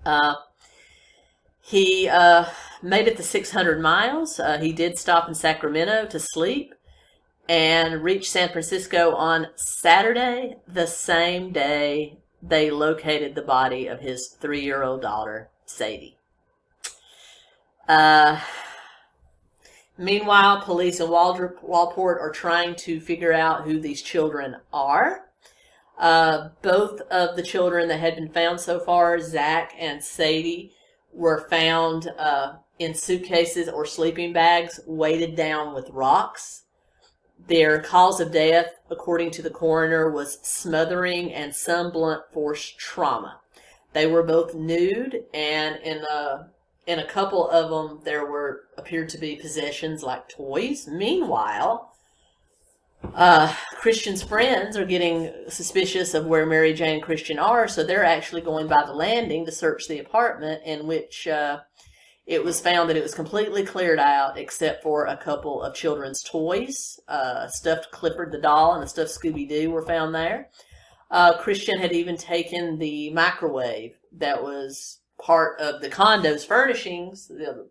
Uh, 0.04 0.34
He 1.60 2.08
uh, 2.08 2.46
made 2.82 3.08
it 3.08 3.16
the 3.18 3.22
600 3.22 3.80
miles. 3.80 4.40
Uh, 4.40 4.58
he 4.58 4.72
did 4.72 4.98
stop 4.98 5.28
in 5.28 5.34
Sacramento 5.34 6.06
to 6.06 6.18
sleep 6.18 6.74
and 7.48 8.02
reached 8.04 8.30
San 8.30 8.50
Francisco 8.50 9.14
on 9.14 9.48
Saturday, 9.56 10.56
the 10.68 10.86
same 10.86 11.52
day 11.52 12.18
they 12.42 12.70
located 12.70 13.34
the 13.34 13.42
body 13.42 13.86
of 13.88 14.00
his 14.00 14.28
three 14.28 14.62
year 14.62 14.82
old 14.84 15.02
daughter, 15.02 15.50
Sadie. 15.66 16.16
Uh, 17.88 18.40
meanwhile, 19.98 20.60
police 20.60 21.00
in 21.00 21.08
Waldport 21.08 22.20
are 22.20 22.32
trying 22.32 22.74
to 22.76 23.00
figure 23.00 23.32
out 23.32 23.64
who 23.64 23.80
these 23.80 24.02
children 24.02 24.56
are. 24.72 25.22
Uh, 25.98 26.50
both 26.60 27.00
of 27.10 27.36
the 27.36 27.42
children 27.42 27.88
that 27.88 28.00
had 28.00 28.16
been 28.16 28.28
found 28.28 28.60
so 28.60 28.78
far, 28.78 29.18
Zach 29.20 29.74
and 29.78 30.02
Sadie, 30.02 30.72
were 31.12 31.48
found 31.48 32.08
uh, 32.18 32.56
in 32.78 32.94
suitcases 32.94 33.68
or 33.68 33.86
sleeping 33.86 34.32
bags 34.32 34.78
weighted 34.86 35.34
down 35.34 35.74
with 35.74 35.88
rocks. 35.90 36.64
Their 37.48 37.80
cause 37.80 38.20
of 38.20 38.32
death, 38.32 38.74
according 38.90 39.30
to 39.32 39.42
the 39.42 39.50
coroner, 39.50 40.10
was 40.10 40.38
smothering 40.42 41.32
and 41.32 41.54
some 41.54 41.90
blunt 41.90 42.22
force 42.32 42.74
trauma. 42.76 43.40
They 43.92 44.06
were 44.06 44.22
both 44.22 44.54
nude, 44.54 45.24
and 45.32 45.76
in 45.76 46.04
a 46.04 46.48
in 46.86 46.98
a 46.98 47.06
couple 47.06 47.48
of 47.48 47.70
them 47.70 48.00
there 48.04 48.26
were 48.26 48.64
appeared 48.78 49.08
to 49.10 49.18
be 49.18 49.36
possessions 49.36 50.02
like 50.02 50.28
toys. 50.28 50.86
Meanwhile, 50.86 51.92
uh, 53.14 53.54
Christian's 53.72 54.22
friends 54.22 54.76
are 54.76 54.84
getting 54.84 55.32
suspicious 55.48 56.14
of 56.14 56.26
where 56.26 56.46
Mary 56.46 56.72
Jane 56.72 56.94
and 56.94 57.02
Christian 57.02 57.38
are, 57.38 57.68
so 57.68 57.82
they're 57.82 58.04
actually 58.04 58.40
going 58.40 58.66
by 58.66 58.84
the 58.84 58.92
landing 58.92 59.44
to 59.46 59.52
search 59.52 59.88
the 59.88 59.98
apartment 59.98 60.62
in 60.64 60.86
which 60.86 61.26
uh, 61.28 61.60
it 62.26 62.42
was 62.42 62.60
found 62.60 62.90
that 62.90 62.96
it 62.96 63.02
was 63.02 63.14
completely 63.14 63.64
cleared 63.64 64.00
out 64.00 64.38
except 64.38 64.82
for 64.82 65.06
a 65.06 65.16
couple 65.16 65.62
of 65.62 65.74
children's 65.74 66.22
toys. 66.22 66.98
Uh, 67.08 67.46
stuffed 67.48 67.90
Clifford 67.92 68.32
the 68.32 68.38
doll 68.40 68.74
and 68.74 68.82
a 68.82 68.88
stuffed 68.88 69.10
Scooby 69.10 69.48
Doo 69.48 69.70
were 69.70 69.86
found 69.86 70.14
there. 70.14 70.50
Uh, 71.10 71.38
Christian 71.38 71.78
had 71.78 71.92
even 71.92 72.16
taken 72.16 72.78
the 72.78 73.10
microwave 73.10 73.96
that 74.12 74.42
was 74.42 74.98
part 75.22 75.60
of 75.60 75.80
the 75.80 75.88
condo's 75.88 76.44
furnishings, 76.44 77.28
the, 77.28 77.68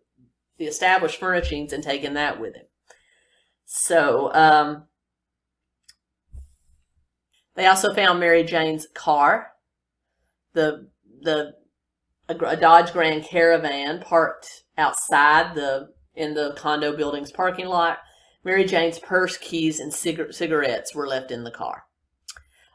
the 0.58 0.66
established 0.66 1.18
furnishings, 1.18 1.72
and 1.72 1.82
taken 1.82 2.14
that 2.14 2.40
with 2.40 2.54
him. 2.54 2.66
So, 3.64 4.32
um, 4.32 4.84
they 7.56 7.66
also 7.66 7.94
found 7.94 8.20
Mary 8.20 8.44
Jane's 8.44 8.86
car. 8.94 9.52
The 10.52 10.88
the 11.22 11.54
a, 12.28 12.34
a 12.34 12.56
Dodge 12.56 12.92
Grand 12.92 13.24
Caravan 13.24 14.00
parked 14.00 14.64
outside 14.76 15.54
the 15.54 15.88
in 16.14 16.34
the 16.34 16.54
condo 16.56 16.96
building's 16.96 17.32
parking 17.32 17.66
lot. 17.66 17.98
Mary 18.44 18.64
Jane's 18.64 18.98
purse, 18.98 19.36
keys, 19.36 19.80
and 19.80 19.92
cigar- 19.92 20.32
cigarettes 20.32 20.94
were 20.94 21.08
left 21.08 21.30
in 21.30 21.44
the 21.44 21.50
car. 21.50 21.85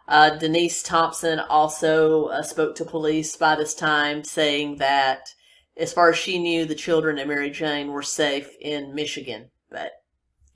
Uh, 0.07 0.37
Denise 0.37 0.83
Thompson 0.83 1.39
also 1.39 2.25
uh, 2.27 2.43
spoke 2.43 2.75
to 2.75 2.85
police 2.85 3.35
by 3.35 3.55
this 3.55 3.73
time, 3.73 4.23
saying 4.23 4.77
that 4.77 5.29
as 5.77 5.93
far 5.93 6.09
as 6.09 6.17
she 6.17 6.37
knew, 6.37 6.65
the 6.65 6.75
children 6.75 7.17
and 7.17 7.29
Mary 7.29 7.49
Jane 7.49 7.91
were 7.91 8.01
safe 8.01 8.49
in 8.59 8.93
Michigan, 8.93 9.51
but 9.69 9.91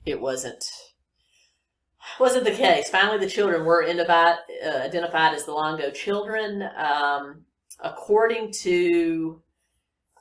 it 0.04 0.20
wasn't 0.20 0.64
wasn't 2.20 2.44
the 2.44 2.52
case. 2.52 2.88
Finally, 2.88 3.18
the 3.18 3.30
children 3.30 3.64
were 3.64 3.82
identified, 3.82 4.36
uh, 4.64 4.78
identified 4.78 5.34
as 5.34 5.44
the 5.44 5.52
Longo 5.52 5.90
children. 5.90 6.62
Um, 6.76 7.44
according 7.80 8.52
to 8.52 9.42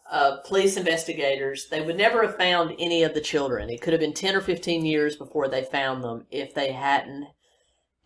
uh, 0.09 0.37
police 0.45 0.77
investigators, 0.77 1.67
they 1.69 1.81
would 1.81 1.97
never 1.97 2.25
have 2.25 2.37
found 2.37 2.75
any 2.79 3.03
of 3.03 3.13
the 3.13 3.21
children. 3.21 3.69
It 3.69 3.81
could 3.81 3.93
have 3.93 3.99
been 3.99 4.13
10 4.13 4.35
or 4.35 4.41
15 4.41 4.85
years 4.85 5.15
before 5.15 5.47
they 5.47 5.63
found 5.63 6.03
them 6.03 6.25
if 6.31 6.53
they 6.53 6.71
hadn't, 6.71 7.27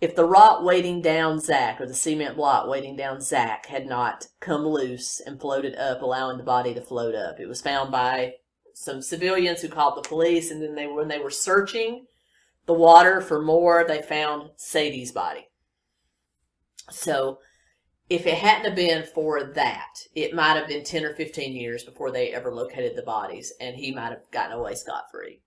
if 0.01 0.15
the 0.15 0.25
rock 0.25 0.63
weighting 0.63 1.01
down 1.01 1.39
Zach 1.39 1.81
or 1.81 1.85
the 1.85 1.93
cement 1.93 2.37
block 2.37 2.67
weighting 2.67 2.95
down 2.95 3.19
Zach 3.19 3.65
had 3.65 3.85
not 3.85 4.27
come 4.39 4.65
loose 4.65 5.19
and 5.19 5.39
floated 5.39 5.75
up, 5.75 6.01
allowing 6.01 6.37
the 6.37 6.43
body 6.43 6.73
to 6.73 6.81
float 6.81 7.15
up. 7.15 7.39
It 7.39 7.47
was 7.47 7.61
found 7.61 7.91
by 7.91 8.35
some 8.73 9.01
civilians 9.01 9.61
who 9.61 9.67
called 9.67 9.97
the 9.97 10.07
police, 10.07 10.51
and 10.51 10.61
then 10.61 10.75
they, 10.75 10.87
when 10.87 11.09
they 11.09 11.19
were 11.19 11.29
searching 11.29 12.05
the 12.65 12.73
water 12.73 13.19
for 13.19 13.41
more, 13.41 13.83
they 13.85 14.01
found 14.01 14.51
Sadie's 14.55 15.11
body. 15.11 15.49
So, 16.89 17.39
if 18.09 18.25
it 18.25 18.35
hadn't 18.35 18.65
have 18.65 18.75
been 18.75 19.03
for 19.03 19.43
that, 19.43 19.93
it 20.15 20.33
might 20.33 20.55
have 20.55 20.67
been 20.67 20.83
10 20.83 21.03
or 21.03 21.13
15 21.13 21.53
years 21.53 21.83
before 21.83 22.09
they 22.09 22.33
ever 22.33 22.51
located 22.53 22.95
the 22.95 23.03
bodies, 23.03 23.53
and 23.59 23.75
he 23.75 23.93
might 23.93 24.09
have 24.09 24.31
gotten 24.31 24.57
away 24.57 24.75
scot 24.75 25.11
free. 25.11 25.41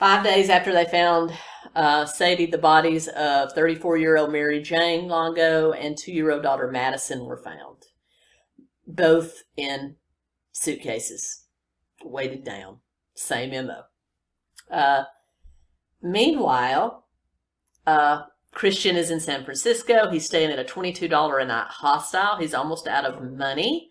Five 0.00 0.24
days 0.24 0.48
after 0.48 0.72
they 0.72 0.86
found 0.86 1.30
uh, 1.76 2.06
Sadie, 2.06 2.46
the 2.46 2.56
bodies 2.56 3.06
of 3.08 3.52
34 3.52 3.98
year 3.98 4.16
old 4.16 4.32
Mary 4.32 4.62
Jane 4.62 5.08
Longo 5.08 5.72
and 5.72 5.94
two 5.94 6.10
year 6.10 6.30
old 6.30 6.42
daughter 6.42 6.70
Madison 6.70 7.26
were 7.26 7.36
found, 7.36 7.84
both 8.86 9.42
in 9.58 9.96
suitcases, 10.52 11.44
weighted 12.02 12.44
down. 12.44 12.78
Same 13.14 13.50
MO. 13.66 13.82
Uh, 14.70 15.04
meanwhile, 16.00 17.04
uh, 17.86 18.22
Christian 18.52 18.96
is 18.96 19.10
in 19.10 19.20
San 19.20 19.44
Francisco. 19.44 20.10
He's 20.10 20.24
staying 20.24 20.50
at 20.50 20.58
a 20.58 20.64
$22 20.64 21.42
a 21.42 21.44
night 21.44 21.66
hostel. 21.68 22.38
He's 22.38 22.54
almost 22.54 22.88
out 22.88 23.04
of 23.04 23.22
money. 23.22 23.90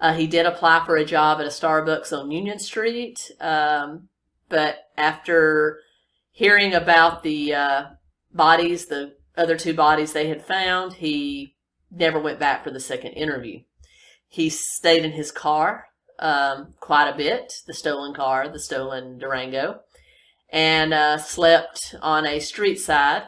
Uh, 0.00 0.14
he 0.14 0.28
did 0.28 0.46
apply 0.46 0.84
for 0.86 0.96
a 0.96 1.04
job 1.04 1.40
at 1.40 1.46
a 1.46 1.50
Starbucks 1.50 2.16
on 2.16 2.30
Union 2.30 2.60
Street, 2.60 3.32
um, 3.40 4.08
but 4.48 4.78
after 4.96 5.80
hearing 6.30 6.74
about 6.74 7.22
the 7.22 7.54
uh, 7.54 7.84
bodies, 8.32 8.86
the 8.86 9.14
other 9.36 9.56
two 9.56 9.74
bodies 9.74 10.12
they 10.12 10.28
had 10.28 10.44
found, 10.44 10.94
he 10.94 11.54
never 11.90 12.18
went 12.18 12.38
back 12.38 12.64
for 12.64 12.70
the 12.70 12.80
second 12.80 13.12
interview. 13.12 13.60
He 14.28 14.50
stayed 14.50 15.04
in 15.04 15.12
his 15.12 15.32
car 15.32 15.86
um, 16.18 16.74
quite 16.80 17.08
a 17.08 17.16
bit, 17.16 17.52
the 17.66 17.74
stolen 17.74 18.14
car, 18.14 18.48
the 18.48 18.60
stolen 18.60 19.18
Durango, 19.18 19.80
and 20.50 20.92
uh, 20.92 21.18
slept 21.18 21.94
on 22.02 22.26
a 22.26 22.40
street 22.40 22.76
side 22.76 23.24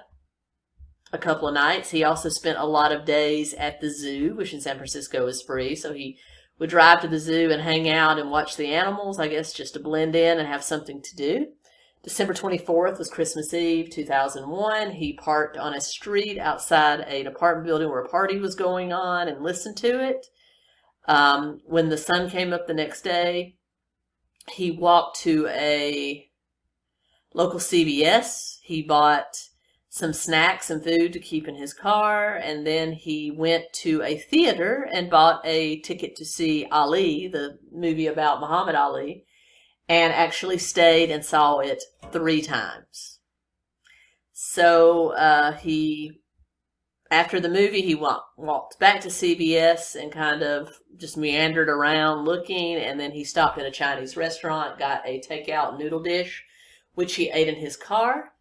a 1.13 1.19
couple 1.19 1.49
of 1.49 1.55
nights. 1.55 1.91
He 1.91 2.05
also 2.05 2.29
spent 2.29 2.59
a 2.59 2.67
lot 2.67 2.93
of 2.93 3.05
days 3.05 3.55
at 3.55 3.81
the 3.81 3.91
zoo, 3.91 4.35
which 4.35 4.53
in 4.53 4.61
San 4.61 4.77
Francisco 4.77 5.27
is 5.27 5.43
free. 5.43 5.75
So 5.75 5.93
he 5.93 6.19
would 6.61 6.71
drive 6.71 7.01
to 7.01 7.09
the 7.09 7.19
zoo 7.19 7.51
and 7.51 7.63
hang 7.63 7.89
out 7.89 8.19
and 8.19 8.31
watch 8.31 8.57
the 8.57 8.67
animals, 8.67 9.19
I 9.19 9.29
guess, 9.29 9.53
just 9.53 9.75
to 9.75 9.81
blend 9.81 10.15
in 10.15 10.39
and 10.39 10.47
have 10.47 10.63
something 10.63 11.03
to 11.03 11.17
do. 11.17 11.47
December 12.03 12.35
24th 12.35 12.99
was 12.99 13.09
Christmas 13.09 13.53
Eve, 13.53 13.91
2001. 13.91 14.93
He 14.93 15.15
parked 15.15 15.57
on 15.57 15.75
a 15.75 15.81
street 15.81 16.39
outside 16.39 17.01
an 17.01 17.27
apartment 17.27 17.67
building 17.67 17.89
where 17.89 18.03
a 18.03 18.09
party 18.09 18.39
was 18.39 18.55
going 18.55 18.93
on 18.93 19.27
and 19.27 19.43
listened 19.43 19.79
to 19.79 20.07
it. 20.07 20.27
Um, 21.09 21.61
when 21.65 21.89
the 21.89 21.99
sun 21.99 22.29
came 22.29 22.53
up 22.53 22.67
the 22.67 22.75
next 22.75 23.03
day, 23.03 23.57
he 24.51 24.71
walked 24.71 25.21
to 25.21 25.47
a 25.49 26.29
local 27.33 27.59
CVS. 27.59 28.59
He 28.63 28.83
bought 28.83 29.49
some 29.93 30.13
snacks 30.13 30.71
and 30.71 30.85
food 30.85 31.13
to 31.13 31.19
keep 31.19 31.49
in 31.49 31.57
his 31.57 31.75
car, 31.75 32.37
and 32.37 32.65
then 32.65 32.93
he 32.93 33.29
went 33.29 33.65
to 33.73 34.01
a 34.05 34.17
theater 34.17 34.89
and 34.93 35.11
bought 35.11 35.45
a 35.45 35.81
ticket 35.81 36.15
to 36.15 36.25
see 36.25 36.65
Ali, 36.71 37.27
the 37.27 37.59
movie 37.73 38.07
about 38.07 38.41
Muhammad 38.41 38.77
Ali, 38.77 39.25
and 39.89 40.13
actually 40.13 40.59
stayed 40.59 41.11
and 41.11 41.25
saw 41.25 41.59
it 41.59 41.83
three 42.13 42.41
times. 42.41 43.19
So 44.33 45.09
uh, 45.15 45.57
he, 45.57 46.21
after 47.11 47.41
the 47.41 47.49
movie, 47.49 47.83
he 47.83 47.97
walked, 47.97 48.39
walked 48.39 48.79
back 48.79 49.01
to 49.01 49.09
CVS 49.09 50.01
and 50.01 50.13
kind 50.13 50.45
of 50.45 50.79
just 50.99 51.17
meandered 51.17 51.69
around 51.69 52.25
looking, 52.25 52.77
and 52.77 53.01
then 53.01 53.11
he 53.11 53.25
stopped 53.25 53.59
at 53.59 53.67
a 53.67 53.73
Chinese 53.73 54.17
restaurant, 54.17 54.79
got 54.79 55.03
a 55.05 55.21
takeout 55.21 55.81
noodle 55.81 56.01
dish, 56.01 56.45
which 56.95 57.17
he 57.17 57.29
ate 57.31 57.49
in 57.49 57.57
his 57.57 57.77
car 57.77 58.35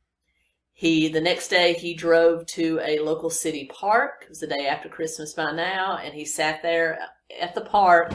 he 0.79 1.09
the 1.09 1.19
next 1.19 1.49
day 1.49 1.73
he 1.73 1.93
drove 1.93 2.45
to 2.45 2.79
a 2.81 2.99
local 2.99 3.29
city 3.29 3.65
park. 3.65 4.21
It 4.21 4.29
was 4.29 4.39
the 4.39 4.47
day 4.47 4.65
after 4.65 4.87
Christmas 4.87 5.33
by 5.33 5.51
now, 5.51 5.97
and 5.97 6.13
he 6.13 6.23
sat 6.23 6.61
there 6.61 6.97
at 7.37 7.53
the 7.53 7.59
park 7.59 8.13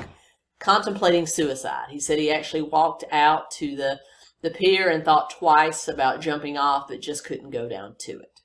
contemplating 0.60 1.26
suicide. 1.26 1.88
He 1.90 2.00
said 2.00 2.18
he 2.18 2.32
actually 2.32 2.62
walked 2.62 3.04
out 3.12 3.50
to 3.58 3.76
the 3.76 4.00
the 4.40 4.48
pier 4.48 4.88
and 4.88 5.04
thought 5.04 5.28
twice 5.28 5.88
about 5.88 6.22
jumping 6.22 6.56
off, 6.56 6.88
but 6.88 7.02
just 7.02 7.22
couldn't 7.26 7.50
go 7.50 7.68
down 7.68 7.96
to 7.98 8.12
it. 8.12 8.40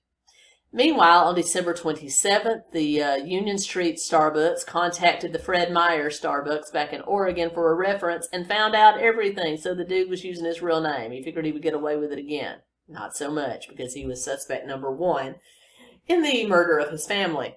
Meanwhile, 0.73 1.23
on 1.23 1.35
December 1.35 1.73
27th, 1.73 2.71
the 2.73 3.01
uh, 3.01 3.15
Union 3.15 3.57
Street 3.57 3.99
Starbucks 4.05 4.65
contacted 4.65 5.31
the 5.31 5.39
Fred 5.39 5.71
Meyer 5.71 6.09
Starbucks 6.09 6.73
back 6.73 6.91
in 6.91 6.99
Oregon 7.03 7.51
for 7.53 7.71
a 7.71 7.75
reference 7.75 8.27
and 8.33 8.45
found 8.45 8.75
out 8.75 8.99
everything. 8.99 9.55
So 9.55 9.73
the 9.73 9.85
dude 9.85 10.09
was 10.09 10.25
using 10.25 10.43
his 10.43 10.61
real 10.61 10.81
name. 10.81 11.13
He 11.13 11.23
figured 11.23 11.45
he 11.45 11.53
would 11.53 11.61
get 11.61 11.73
away 11.73 11.95
with 11.95 12.11
it 12.11 12.19
again. 12.19 12.57
Not 12.89 13.15
so 13.15 13.29
much, 13.29 13.69
because 13.69 13.93
he 13.93 14.07
was 14.07 14.23
suspect 14.23 14.65
number 14.65 14.91
one 14.91 15.35
in 16.07 16.23
the 16.23 16.47
murder 16.47 16.79
of 16.79 16.91
his 16.91 17.05
family. 17.05 17.55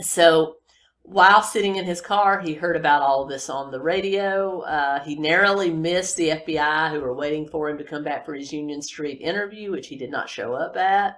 so, 0.00 0.56
While 1.02 1.42
sitting 1.42 1.76
in 1.76 1.84
his 1.84 2.00
car, 2.00 2.40
he 2.40 2.54
heard 2.54 2.76
about 2.76 3.02
all 3.02 3.26
this 3.26 3.50
on 3.50 3.70
the 3.70 3.80
radio. 3.80 4.60
Uh, 4.60 5.02
he 5.04 5.16
narrowly 5.16 5.70
missed 5.70 6.16
the 6.16 6.30
FBI 6.30 6.90
who 6.90 7.00
were 7.00 7.14
waiting 7.14 7.46
for 7.48 7.68
him 7.68 7.76
to 7.78 7.84
come 7.84 8.02
back 8.02 8.24
for 8.24 8.34
his 8.34 8.52
Union 8.52 8.80
Street 8.80 9.20
interview, 9.20 9.70
which 9.70 9.88
he 9.88 9.96
did 9.96 10.10
not 10.10 10.30
show 10.30 10.54
up 10.54 10.76
at. 10.76 11.16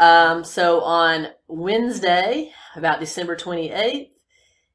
Um, 0.00 0.42
so 0.42 0.80
on 0.80 1.28
Wednesday, 1.48 2.52
about 2.76 3.00
December 3.00 3.36
28th, 3.36 4.10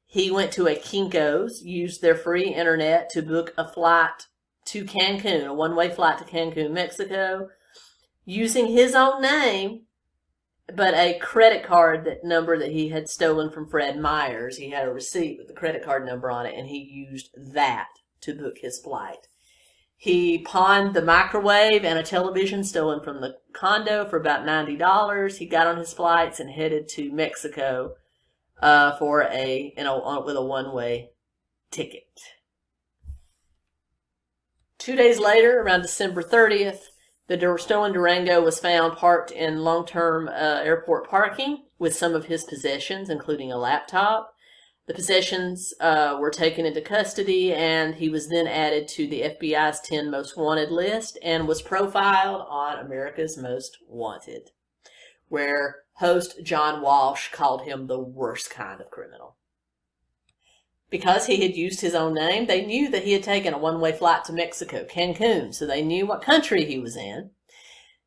he 0.06 0.30
went 0.30 0.52
to 0.52 0.66
a 0.66 0.76
Kinko's, 0.76 1.62
used 1.62 2.02
their 2.02 2.14
free 2.14 2.54
internet 2.54 3.10
to 3.10 3.22
book 3.22 3.52
a 3.56 3.66
flight 3.66 4.26
to 4.70 4.84
Cancun, 4.84 5.46
a 5.46 5.54
one 5.54 5.74
way 5.74 5.90
flight 5.90 6.18
to 6.18 6.24
Cancun, 6.24 6.72
Mexico, 6.72 7.48
using 8.24 8.68
his 8.68 8.94
own 8.94 9.22
name, 9.22 9.82
but 10.74 10.94
a 10.94 11.18
credit 11.18 11.64
card 11.64 12.04
that 12.04 12.24
number 12.24 12.56
that 12.58 12.70
he 12.70 12.88
had 12.88 13.08
stolen 13.08 13.50
from 13.50 13.68
Fred 13.68 13.98
Meyer's. 13.98 14.56
He 14.56 14.70
had 14.70 14.86
a 14.86 14.92
receipt 14.92 15.38
with 15.38 15.48
the 15.48 15.54
credit 15.54 15.84
card 15.84 16.06
number 16.06 16.30
on 16.30 16.46
it, 16.46 16.54
and 16.56 16.68
he 16.68 16.78
used 16.78 17.30
that 17.52 17.88
to 18.20 18.34
book 18.34 18.58
his 18.58 18.78
flight. 18.78 19.26
He 19.96 20.38
pawned 20.38 20.94
the 20.94 21.02
microwave 21.02 21.84
and 21.84 21.98
a 21.98 22.02
television 22.02 22.64
stolen 22.64 23.02
from 23.02 23.20
the 23.20 23.36
condo 23.52 24.08
for 24.08 24.16
about 24.16 24.46
$90. 24.46 25.36
He 25.36 25.46
got 25.46 25.66
on 25.66 25.76
his 25.76 25.92
flights 25.92 26.40
and 26.40 26.50
headed 26.50 26.88
to 26.90 27.12
Mexico 27.12 27.96
uh, 28.62 28.96
for 28.96 29.24
a, 29.24 29.74
you 29.76 29.84
know, 29.84 30.22
with 30.24 30.36
a 30.36 30.42
one-way 30.42 31.10
ticket. 31.70 32.09
Two 34.80 34.96
days 34.96 35.18
later, 35.18 35.60
around 35.60 35.82
December 35.82 36.22
30th, 36.22 36.84
the 37.28 37.56
stolen 37.58 37.92
Durango 37.92 38.40
was 38.40 38.58
found 38.58 38.96
parked 38.96 39.30
in 39.30 39.62
long-term 39.62 40.26
uh, 40.28 40.30
airport 40.64 41.06
parking 41.06 41.66
with 41.78 41.94
some 41.94 42.14
of 42.14 42.24
his 42.24 42.44
possessions, 42.44 43.10
including 43.10 43.52
a 43.52 43.58
laptop. 43.58 44.32
The 44.86 44.94
possessions 44.94 45.74
uh, 45.80 46.16
were 46.18 46.30
taken 46.30 46.64
into 46.64 46.80
custody, 46.80 47.52
and 47.52 47.96
he 47.96 48.08
was 48.08 48.30
then 48.30 48.46
added 48.46 48.88
to 48.88 49.06
the 49.06 49.20
FBI's 49.20 49.80
10 49.80 50.10
most 50.10 50.38
wanted 50.38 50.70
list 50.70 51.18
and 51.22 51.46
was 51.46 51.60
profiled 51.60 52.46
on 52.48 52.78
America's 52.78 53.36
Most 53.36 53.76
Wanted, 53.86 54.48
where 55.28 55.82
host 55.96 56.42
John 56.42 56.80
Walsh 56.80 57.30
called 57.32 57.62
him 57.62 57.86
the 57.86 58.00
worst 58.00 58.48
kind 58.50 58.80
of 58.80 58.90
criminal. 58.90 59.36
Because 60.90 61.26
he 61.26 61.42
had 61.42 61.54
used 61.54 61.80
his 61.80 61.94
own 61.94 62.14
name, 62.14 62.46
they 62.46 62.66
knew 62.66 62.90
that 62.90 63.04
he 63.04 63.12
had 63.12 63.22
taken 63.22 63.54
a 63.54 63.58
one 63.58 63.80
way 63.80 63.92
flight 63.92 64.24
to 64.24 64.32
Mexico, 64.32 64.84
Cancun, 64.84 65.54
so 65.54 65.66
they 65.66 65.82
knew 65.82 66.06
what 66.06 66.22
country 66.22 66.64
he 66.64 66.78
was 66.78 66.96
in. 66.96 67.30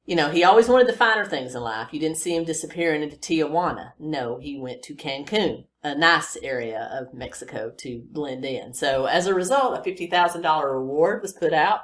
You 0.06 0.18
know, 0.18 0.30
he 0.30 0.44
always 0.44 0.68
wanted 0.68 0.88
the 0.88 0.94
finer 0.94 1.26
things 1.26 1.56
in 1.56 1.62
life. 1.62 1.94
You 1.94 2.00
didn't 2.00 2.18
see 2.18 2.36
him 2.36 2.44
disappearing 2.44 3.04
into 3.04 3.16
Tijuana. 3.16 3.94
No, 4.00 4.38
he 4.38 4.60
went 4.60 4.84
to 4.84 4.96
Cancun 4.96 5.64
a 5.84 5.96
nice 5.96 6.38
area 6.42 6.90
of 6.94 7.14
Mexico 7.14 7.72
to 7.78 8.04
blend 8.10 8.46
in. 8.46 8.74
So 8.74 9.06
as 9.06 9.28
a 9.28 9.34
result, 9.34 9.78
a 9.78 9.90
$50,000 9.90 10.64
reward 10.64 11.22
was 11.22 11.34
put 11.34 11.54
out 11.54 11.82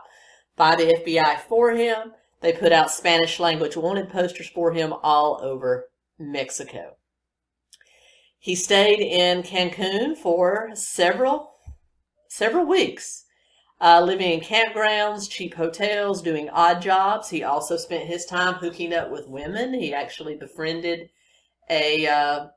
by 0.56 0.76
the 0.76 0.94
FBI 1.06 1.42
for 1.42 1.72
him. 1.72 2.14
They 2.42 2.54
put 2.54 2.72
out 2.72 2.92
Spanish 2.92 3.40
language 3.40 3.76
wanted 3.76 4.10
posters 4.10 4.48
for 4.48 4.72
him 4.72 4.94
all 5.04 5.42
over 5.44 5.90
Mexico. 6.18 6.96
He 8.40 8.56
stayed 8.56 9.02
in 9.02 9.44
Cancun 9.44 10.16
for 10.16 10.72
several, 10.74 11.56
several 12.30 12.66
weeks, 12.66 13.26
uh, 13.82 14.02
living 14.02 14.32
in 14.32 14.40
campgrounds, 14.40 15.30
cheap 15.30 15.56
hotels, 15.56 16.22
doing 16.22 16.50
odd 16.50 16.82
jobs. 16.82 17.30
He 17.30 17.44
also 17.44 17.76
spent 17.76 18.08
his 18.08 18.26
time 18.26 18.56
hooking 18.56 18.94
up 18.94 19.12
with 19.12 19.28
women. 19.28 19.74
He 19.74 19.94
actually 19.94 20.36
befriended 20.36 21.10
a 21.70 22.08
uh, 22.08 22.48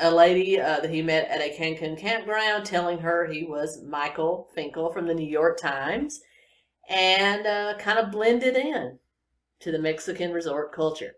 a 0.00 0.10
lady 0.10 0.60
uh, 0.60 0.80
that 0.80 0.90
he 0.90 1.02
met 1.02 1.28
at 1.28 1.40
a 1.40 1.56
Cancun 1.56 1.98
campground 1.98 2.64
telling 2.64 2.98
her 2.98 3.26
he 3.26 3.44
was 3.44 3.82
Michael 3.82 4.48
Finkel 4.54 4.92
from 4.92 5.06
the 5.06 5.14
New 5.14 5.26
York 5.26 5.58
Times 5.58 6.20
and 6.88 7.46
uh, 7.46 7.74
kind 7.78 7.98
of 7.98 8.10
blended 8.10 8.56
in 8.56 8.98
to 9.60 9.72
the 9.72 9.78
Mexican 9.78 10.32
resort 10.32 10.72
culture. 10.72 11.14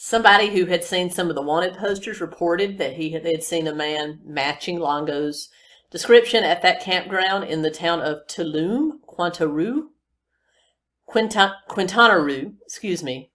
Somebody 0.00 0.50
who 0.50 0.66
had 0.66 0.84
seen 0.84 1.10
some 1.10 1.28
of 1.28 1.34
the 1.34 1.42
wanted 1.42 1.74
posters 1.74 2.20
reported 2.20 2.78
that 2.78 2.92
he 2.92 3.10
had, 3.10 3.26
had 3.26 3.42
seen 3.42 3.66
a 3.66 3.74
man 3.74 4.20
matching 4.24 4.78
Longo's 4.78 5.48
description 5.90 6.44
at 6.44 6.62
that 6.62 6.80
campground 6.80 7.42
in 7.42 7.62
the 7.62 7.70
town 7.72 8.00
of 8.00 8.24
Tulum, 8.28 9.00
Quantaru, 9.08 9.88
Quinta, 11.04 11.56
Quintana 11.66 12.52
excuse 12.64 13.02
me, 13.02 13.32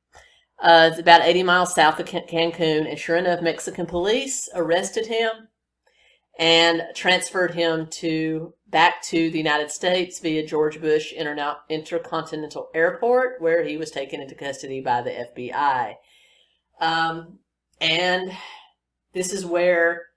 uh, 0.57 0.87
it's 0.89 1.01
about 1.01 1.25
80 1.25 1.43
miles 1.43 1.75
south 1.75 1.99
of 1.99 2.05
Cancun, 2.05 2.89
and 2.89 2.97
sure 2.97 3.17
enough, 3.17 3.41
Mexican 3.41 3.85
police 3.85 4.47
arrested 4.55 5.07
him 5.07 5.49
and 6.39 6.83
transferred 6.95 7.55
him 7.55 7.87
to 7.87 8.53
back 8.69 9.01
to 9.03 9.29
the 9.29 9.37
United 9.37 9.69
States 9.69 10.19
via 10.19 10.47
George 10.47 10.79
Bush 10.79 11.11
Intercontinental 11.11 12.69
Airport, 12.73 13.41
where 13.41 13.65
he 13.65 13.75
was 13.75 13.91
taken 13.91 14.21
into 14.21 14.33
custody 14.33 14.79
by 14.79 15.01
the 15.01 15.11
FBI. 15.11 15.95
Um, 16.79 17.39
and 17.79 18.31
this 19.13 19.31
is 19.31 19.45
where 19.45 20.07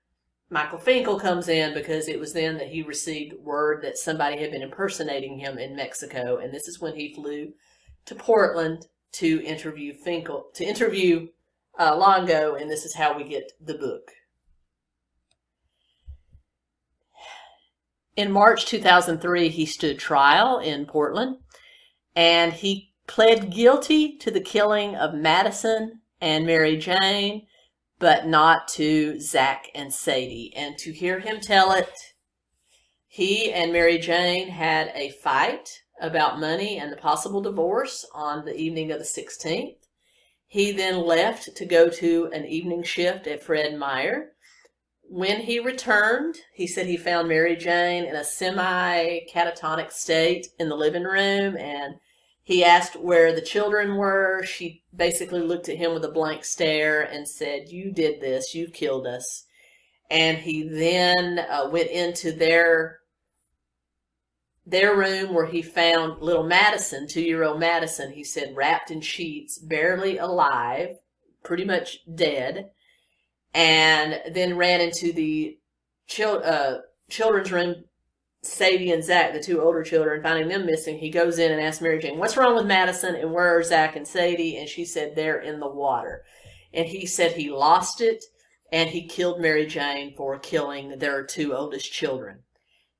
Michael 0.48 0.78
Finkel 0.78 1.18
comes 1.18 1.48
in 1.48 1.74
because 1.74 2.08
it 2.08 2.20
was 2.20 2.32
then 2.32 2.56
that 2.58 2.68
he 2.68 2.82
received 2.82 3.34
word 3.42 3.82
that 3.82 3.98
somebody 3.98 4.38
had 4.38 4.52
been 4.52 4.62
impersonating 4.62 5.38
him 5.38 5.58
in 5.58 5.74
Mexico, 5.74 6.38
and 6.38 6.52
this 6.52 6.68
is 6.68 6.80
when 6.80 6.94
he 6.94 7.14
flew 7.14 7.52
to 8.04 8.14
Portland 8.14 8.86
to 9.12 9.42
interview 9.44 9.92
Finkel, 9.92 10.46
to 10.54 10.64
interview 10.64 11.28
uh, 11.78 11.96
Longo, 11.96 12.54
and 12.54 12.70
this 12.70 12.84
is 12.84 12.94
how 12.94 13.16
we 13.16 13.24
get 13.24 13.52
the 13.60 13.74
book. 13.74 14.12
In 18.14 18.32
March 18.32 18.64
2003, 18.66 19.48
he 19.48 19.66
stood 19.66 19.98
trial 19.98 20.58
in 20.58 20.86
Portland, 20.86 21.36
and 22.14 22.52
he 22.52 22.94
pled 23.06 23.50
guilty 23.50 24.16
to 24.18 24.30
the 24.30 24.40
killing 24.40 24.94
of 24.96 25.12
Madison 25.12 26.00
and 26.20 26.46
Mary 26.46 26.76
Jane, 26.76 27.46
but 27.98 28.26
not 28.26 28.68
to 28.68 29.20
Zach 29.20 29.66
and 29.74 29.92
Sadie. 29.92 30.52
And 30.56 30.76
to 30.78 30.92
hear 30.92 31.20
him 31.20 31.40
tell 31.40 31.72
it, 31.72 31.92
he 33.06 33.52
and 33.52 33.72
Mary 33.72 33.98
Jane 33.98 34.48
had 34.48 34.92
a 34.94 35.10
fight 35.10 35.82
about 36.00 36.40
money 36.40 36.78
and 36.78 36.92
the 36.92 36.96
possible 36.96 37.40
divorce 37.40 38.04
on 38.14 38.44
the 38.44 38.54
evening 38.54 38.92
of 38.92 38.98
the 38.98 39.04
16th. 39.04 39.76
He 40.46 40.72
then 40.72 41.00
left 41.00 41.56
to 41.56 41.64
go 41.64 41.88
to 41.88 42.30
an 42.32 42.44
evening 42.44 42.82
shift 42.82 43.26
at 43.26 43.42
Fred 43.42 43.74
Meyer. 43.76 44.32
When 45.02 45.40
he 45.40 45.58
returned, 45.58 46.36
he 46.52 46.66
said 46.66 46.86
he 46.86 46.96
found 46.96 47.28
Mary 47.28 47.56
Jane 47.56 48.04
in 48.04 48.14
a 48.14 48.24
semi 48.24 49.20
catatonic 49.32 49.92
state 49.92 50.48
in 50.58 50.68
the 50.68 50.76
living 50.76 51.04
room 51.04 51.56
and 51.56 51.96
he 52.46 52.62
asked 52.62 52.94
where 52.94 53.34
the 53.34 53.40
children 53.40 53.96
were. 53.96 54.44
She 54.44 54.84
basically 54.94 55.40
looked 55.40 55.68
at 55.68 55.78
him 55.78 55.92
with 55.92 56.04
a 56.04 56.12
blank 56.12 56.44
stare 56.44 57.02
and 57.02 57.26
said, 57.26 57.70
You 57.70 57.90
did 57.90 58.20
this, 58.20 58.54
you 58.54 58.68
killed 58.68 59.04
us. 59.04 59.46
And 60.12 60.38
he 60.38 60.62
then 60.62 61.40
uh, 61.40 61.68
went 61.72 61.90
into 61.90 62.30
their 62.30 63.00
their 64.64 64.96
room 64.96 65.34
where 65.34 65.46
he 65.46 65.60
found 65.60 66.22
little 66.22 66.44
Madison, 66.44 67.08
two 67.08 67.20
year 67.20 67.42
old 67.42 67.58
Madison, 67.58 68.12
he 68.12 68.22
said, 68.22 68.54
wrapped 68.54 68.92
in 68.92 69.00
sheets, 69.00 69.58
barely 69.58 70.16
alive, 70.18 70.90
pretty 71.42 71.64
much 71.64 71.98
dead, 72.14 72.70
and 73.54 74.20
then 74.32 74.56
ran 74.56 74.80
into 74.80 75.12
the 75.12 75.58
chil- 76.06 76.42
uh, 76.44 76.76
children's 77.10 77.50
room. 77.50 77.74
Sadie 78.46 78.92
and 78.92 79.04
Zach, 79.04 79.32
the 79.32 79.40
two 79.40 79.60
older 79.60 79.82
children, 79.82 80.22
finding 80.22 80.48
them 80.48 80.66
missing, 80.66 80.98
he 80.98 81.10
goes 81.10 81.38
in 81.38 81.52
and 81.52 81.60
asks 81.60 81.80
Mary 81.80 81.98
Jane, 81.98 82.18
What's 82.18 82.36
wrong 82.36 82.54
with 82.54 82.66
Madison 82.66 83.14
and 83.14 83.32
where 83.32 83.58
are 83.58 83.62
Zach 83.62 83.96
and 83.96 84.06
Sadie? 84.06 84.56
And 84.56 84.68
she 84.68 84.84
said, 84.84 85.14
They're 85.14 85.40
in 85.40 85.60
the 85.60 85.68
water. 85.68 86.24
And 86.72 86.86
he 86.86 87.06
said 87.06 87.32
he 87.32 87.50
lost 87.50 88.00
it 88.00 88.24
and 88.72 88.90
he 88.90 89.06
killed 89.06 89.40
Mary 89.40 89.66
Jane 89.66 90.14
for 90.16 90.38
killing 90.38 90.98
their 90.98 91.24
two 91.24 91.54
oldest 91.54 91.92
children. 91.92 92.40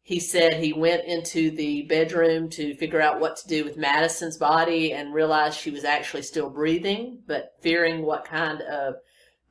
He 0.03 0.21
said 0.21 0.55
he 0.55 0.73
went 0.73 1.05
into 1.05 1.51
the 1.51 1.83
bedroom 1.83 2.49
to 2.51 2.77
figure 2.77 3.01
out 3.01 3.19
what 3.19 3.37
to 3.39 3.49
do 3.49 3.65
with 3.65 3.77
Madison's 3.77 4.37
body 4.37 4.93
and 4.93 5.13
realized 5.13 5.59
she 5.59 5.73
was 5.73 5.85
actually 5.85 6.23
still 6.23 6.49
breathing, 6.49 7.23
but 7.27 7.57
fearing 7.61 8.03
what 8.03 8.25
kind 8.25 8.63
of 8.63 8.95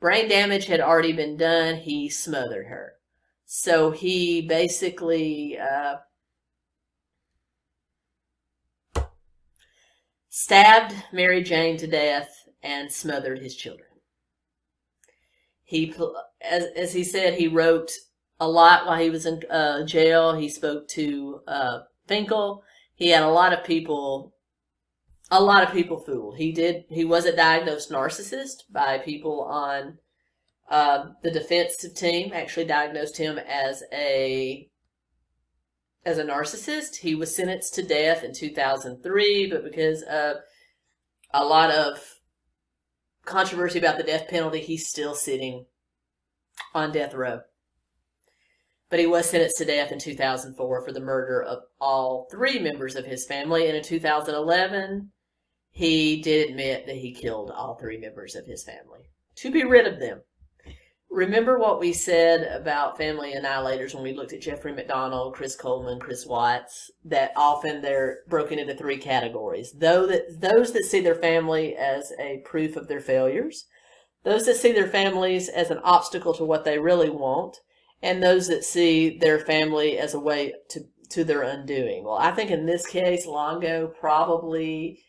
brain 0.00 0.28
damage 0.28 0.64
had 0.64 0.80
already 0.80 1.12
been 1.12 1.36
done, 1.36 1.76
he 1.76 2.08
smothered 2.08 2.68
her. 2.68 2.95
So 3.46 3.92
he 3.92 4.42
basically 4.42 5.56
uh, 5.56 5.96
stabbed 10.28 10.94
Mary 11.12 11.44
Jane 11.44 11.76
to 11.78 11.86
death 11.86 12.28
and 12.60 12.90
smothered 12.90 13.38
his 13.38 13.54
children. 13.54 13.86
He, 15.62 15.94
as, 16.42 16.64
as 16.76 16.92
he 16.92 17.04
said, 17.04 17.34
he 17.34 17.46
wrote 17.46 17.92
a 18.40 18.48
lot 18.48 18.84
while 18.84 18.98
he 18.98 19.10
was 19.10 19.26
in 19.26 19.40
uh, 19.48 19.84
jail. 19.86 20.34
He 20.34 20.48
spoke 20.48 20.88
to 20.88 21.40
uh, 21.46 21.78
Finkel. 22.08 22.64
He 22.96 23.10
had 23.10 23.22
a 23.22 23.28
lot 23.28 23.52
of 23.52 23.64
people, 23.64 24.34
a 25.30 25.42
lot 25.42 25.62
of 25.62 25.72
people 25.72 25.98
fooled. 25.98 26.36
He 26.36 26.50
did. 26.50 26.84
He 26.88 27.04
was 27.04 27.24
a 27.24 27.36
diagnosed 27.36 27.90
narcissist 27.90 28.64
by 28.72 28.98
people 28.98 29.42
on 29.42 29.98
Uh, 30.68 31.10
the 31.22 31.30
defensive 31.30 31.94
team 31.94 32.32
actually 32.32 32.66
diagnosed 32.66 33.16
him 33.16 33.38
as 33.38 33.82
a 33.92 34.68
as 36.04 36.18
a 36.18 36.24
narcissist. 36.24 36.96
He 36.96 37.14
was 37.14 37.34
sentenced 37.34 37.74
to 37.74 37.82
death 37.82 38.24
in 38.24 38.32
2003, 38.32 39.50
but 39.50 39.64
because 39.64 40.02
of 40.02 40.36
a 41.32 41.44
lot 41.44 41.70
of 41.70 41.98
controversy 43.24 43.78
about 43.78 43.98
the 43.98 44.04
death 44.04 44.28
penalty, 44.28 44.60
he's 44.60 44.88
still 44.88 45.14
sitting 45.14 45.66
on 46.74 46.92
death 46.92 47.14
row. 47.14 47.40
But 48.88 49.00
he 49.00 49.06
was 49.06 49.28
sentenced 49.28 49.58
to 49.58 49.64
death 49.64 49.90
in 49.90 49.98
2004 49.98 50.84
for 50.84 50.92
the 50.92 51.00
murder 51.00 51.42
of 51.42 51.58
all 51.80 52.28
three 52.30 52.60
members 52.60 52.94
of 52.94 53.04
his 53.04 53.26
family. 53.26 53.66
And 53.66 53.76
in 53.76 53.82
2011, 53.82 55.10
he 55.70 56.22
did 56.22 56.50
admit 56.50 56.86
that 56.86 56.96
he 56.96 57.12
killed 57.12 57.50
all 57.50 57.74
three 57.74 57.98
members 57.98 58.36
of 58.36 58.46
his 58.46 58.62
family 58.64 59.10
to 59.36 59.50
be 59.50 59.64
rid 59.64 59.86
of 59.86 59.98
them. 59.98 60.22
Remember 61.10 61.58
what 61.58 61.80
we 61.80 61.92
said 61.92 62.42
about 62.60 62.98
family 62.98 63.34
annihilators 63.34 63.94
when 63.94 64.02
we 64.02 64.12
looked 64.12 64.32
at 64.32 64.42
Jeffrey 64.42 64.72
MacDonald, 64.72 65.34
Chris 65.34 65.56
Coleman, 65.56 65.98
Chris 65.98 66.26
Watts, 66.26 66.90
that 67.04 67.32
often 67.36 67.80
they're 67.80 68.18
broken 68.28 68.58
into 68.58 68.74
three 68.74 68.98
categories. 68.98 69.72
Though 69.72 70.06
that 70.06 70.40
those 70.40 70.72
that 70.72 70.84
see 70.84 71.00
their 71.00 71.14
family 71.14 71.74
as 71.74 72.12
a 72.18 72.42
proof 72.44 72.76
of 72.76 72.88
their 72.88 73.00
failures, 73.00 73.66
those 74.24 74.44
that 74.46 74.56
see 74.56 74.72
their 74.72 74.88
families 74.88 75.48
as 75.48 75.70
an 75.70 75.78
obstacle 75.78 76.34
to 76.34 76.44
what 76.44 76.64
they 76.64 76.78
really 76.78 77.10
want, 77.10 77.58
and 78.02 78.22
those 78.22 78.48
that 78.48 78.64
see 78.64 79.16
their 79.18 79.38
family 79.38 79.98
as 79.98 80.12
a 80.12 80.20
way 80.20 80.52
to 80.70 80.80
to 81.10 81.24
their 81.24 81.42
undoing. 81.42 82.04
Well, 82.04 82.18
I 82.18 82.32
think 82.32 82.50
in 82.50 82.66
this 82.66 82.86
case, 82.86 83.26
Longo 83.26 83.86
probably 83.86 85.04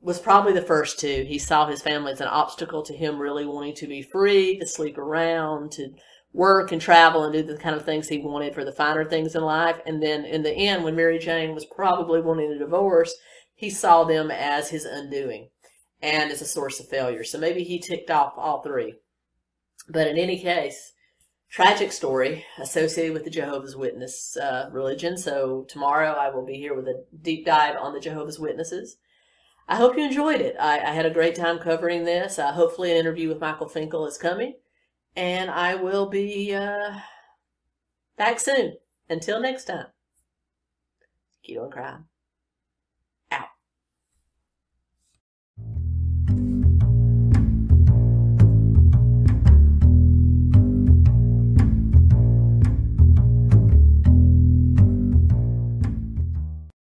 was 0.00 0.18
probably 0.18 0.52
the 0.52 0.62
first 0.62 0.98
two. 0.98 1.24
He 1.28 1.38
saw 1.38 1.66
his 1.66 1.82
family 1.82 2.12
as 2.12 2.20
an 2.20 2.28
obstacle 2.28 2.82
to 2.84 2.96
him 2.96 3.18
really 3.18 3.44
wanting 3.44 3.74
to 3.76 3.86
be 3.86 4.02
free, 4.02 4.58
to 4.58 4.66
sleep 4.66 4.96
around, 4.96 5.72
to 5.72 5.90
work 6.32 6.72
and 6.72 6.80
travel 6.80 7.24
and 7.24 7.32
do 7.32 7.42
the 7.42 7.56
kind 7.56 7.76
of 7.76 7.84
things 7.84 8.08
he 8.08 8.18
wanted 8.18 8.54
for 8.54 8.64
the 8.64 8.72
finer 8.72 9.04
things 9.04 9.34
in 9.34 9.42
life. 9.42 9.80
And 9.84 10.02
then 10.02 10.24
in 10.24 10.42
the 10.42 10.52
end, 10.52 10.84
when 10.84 10.96
Mary 10.96 11.18
Jane 11.18 11.54
was 11.54 11.64
probably 11.64 12.20
wanting 12.20 12.52
a 12.52 12.58
divorce, 12.58 13.14
he 13.54 13.68
saw 13.68 14.04
them 14.04 14.30
as 14.30 14.70
his 14.70 14.84
undoing 14.84 15.50
and 16.00 16.30
as 16.30 16.40
a 16.40 16.46
source 16.46 16.80
of 16.80 16.88
failure. 16.88 17.24
So 17.24 17.38
maybe 17.38 17.62
he 17.62 17.78
ticked 17.78 18.10
off 18.10 18.34
all 18.36 18.62
three. 18.62 18.94
But 19.88 20.06
in 20.06 20.16
any 20.16 20.38
case, 20.40 20.92
tragic 21.50 21.92
story 21.92 22.46
associated 22.58 23.12
with 23.12 23.24
the 23.24 23.30
Jehovah's 23.30 23.76
Witness 23.76 24.36
uh, 24.36 24.70
religion. 24.72 25.18
So 25.18 25.66
tomorrow 25.68 26.12
I 26.12 26.30
will 26.30 26.46
be 26.46 26.54
here 26.54 26.74
with 26.74 26.86
a 26.86 27.04
deep 27.20 27.44
dive 27.44 27.76
on 27.78 27.92
the 27.92 28.00
Jehovah's 28.00 28.38
Witnesses. 28.38 28.96
I 29.70 29.76
hope 29.76 29.96
you 29.96 30.04
enjoyed 30.04 30.40
it. 30.40 30.56
I, 30.58 30.80
I 30.80 30.90
had 30.90 31.06
a 31.06 31.10
great 31.10 31.36
time 31.36 31.60
covering 31.60 32.04
this. 32.04 32.40
Uh, 32.40 32.50
hopefully, 32.50 32.90
an 32.90 32.96
interview 32.96 33.28
with 33.28 33.40
Michael 33.40 33.68
Finkel 33.68 34.04
is 34.04 34.18
coming, 34.18 34.56
and 35.14 35.48
I 35.48 35.76
will 35.76 36.06
be 36.10 36.52
uh, 36.52 36.98
back 38.18 38.40
soon. 38.40 38.76
Until 39.08 39.40
next 39.40 39.64
time, 39.64 39.86
keep 41.44 41.60
on 41.60 41.70
crying. 41.70 42.09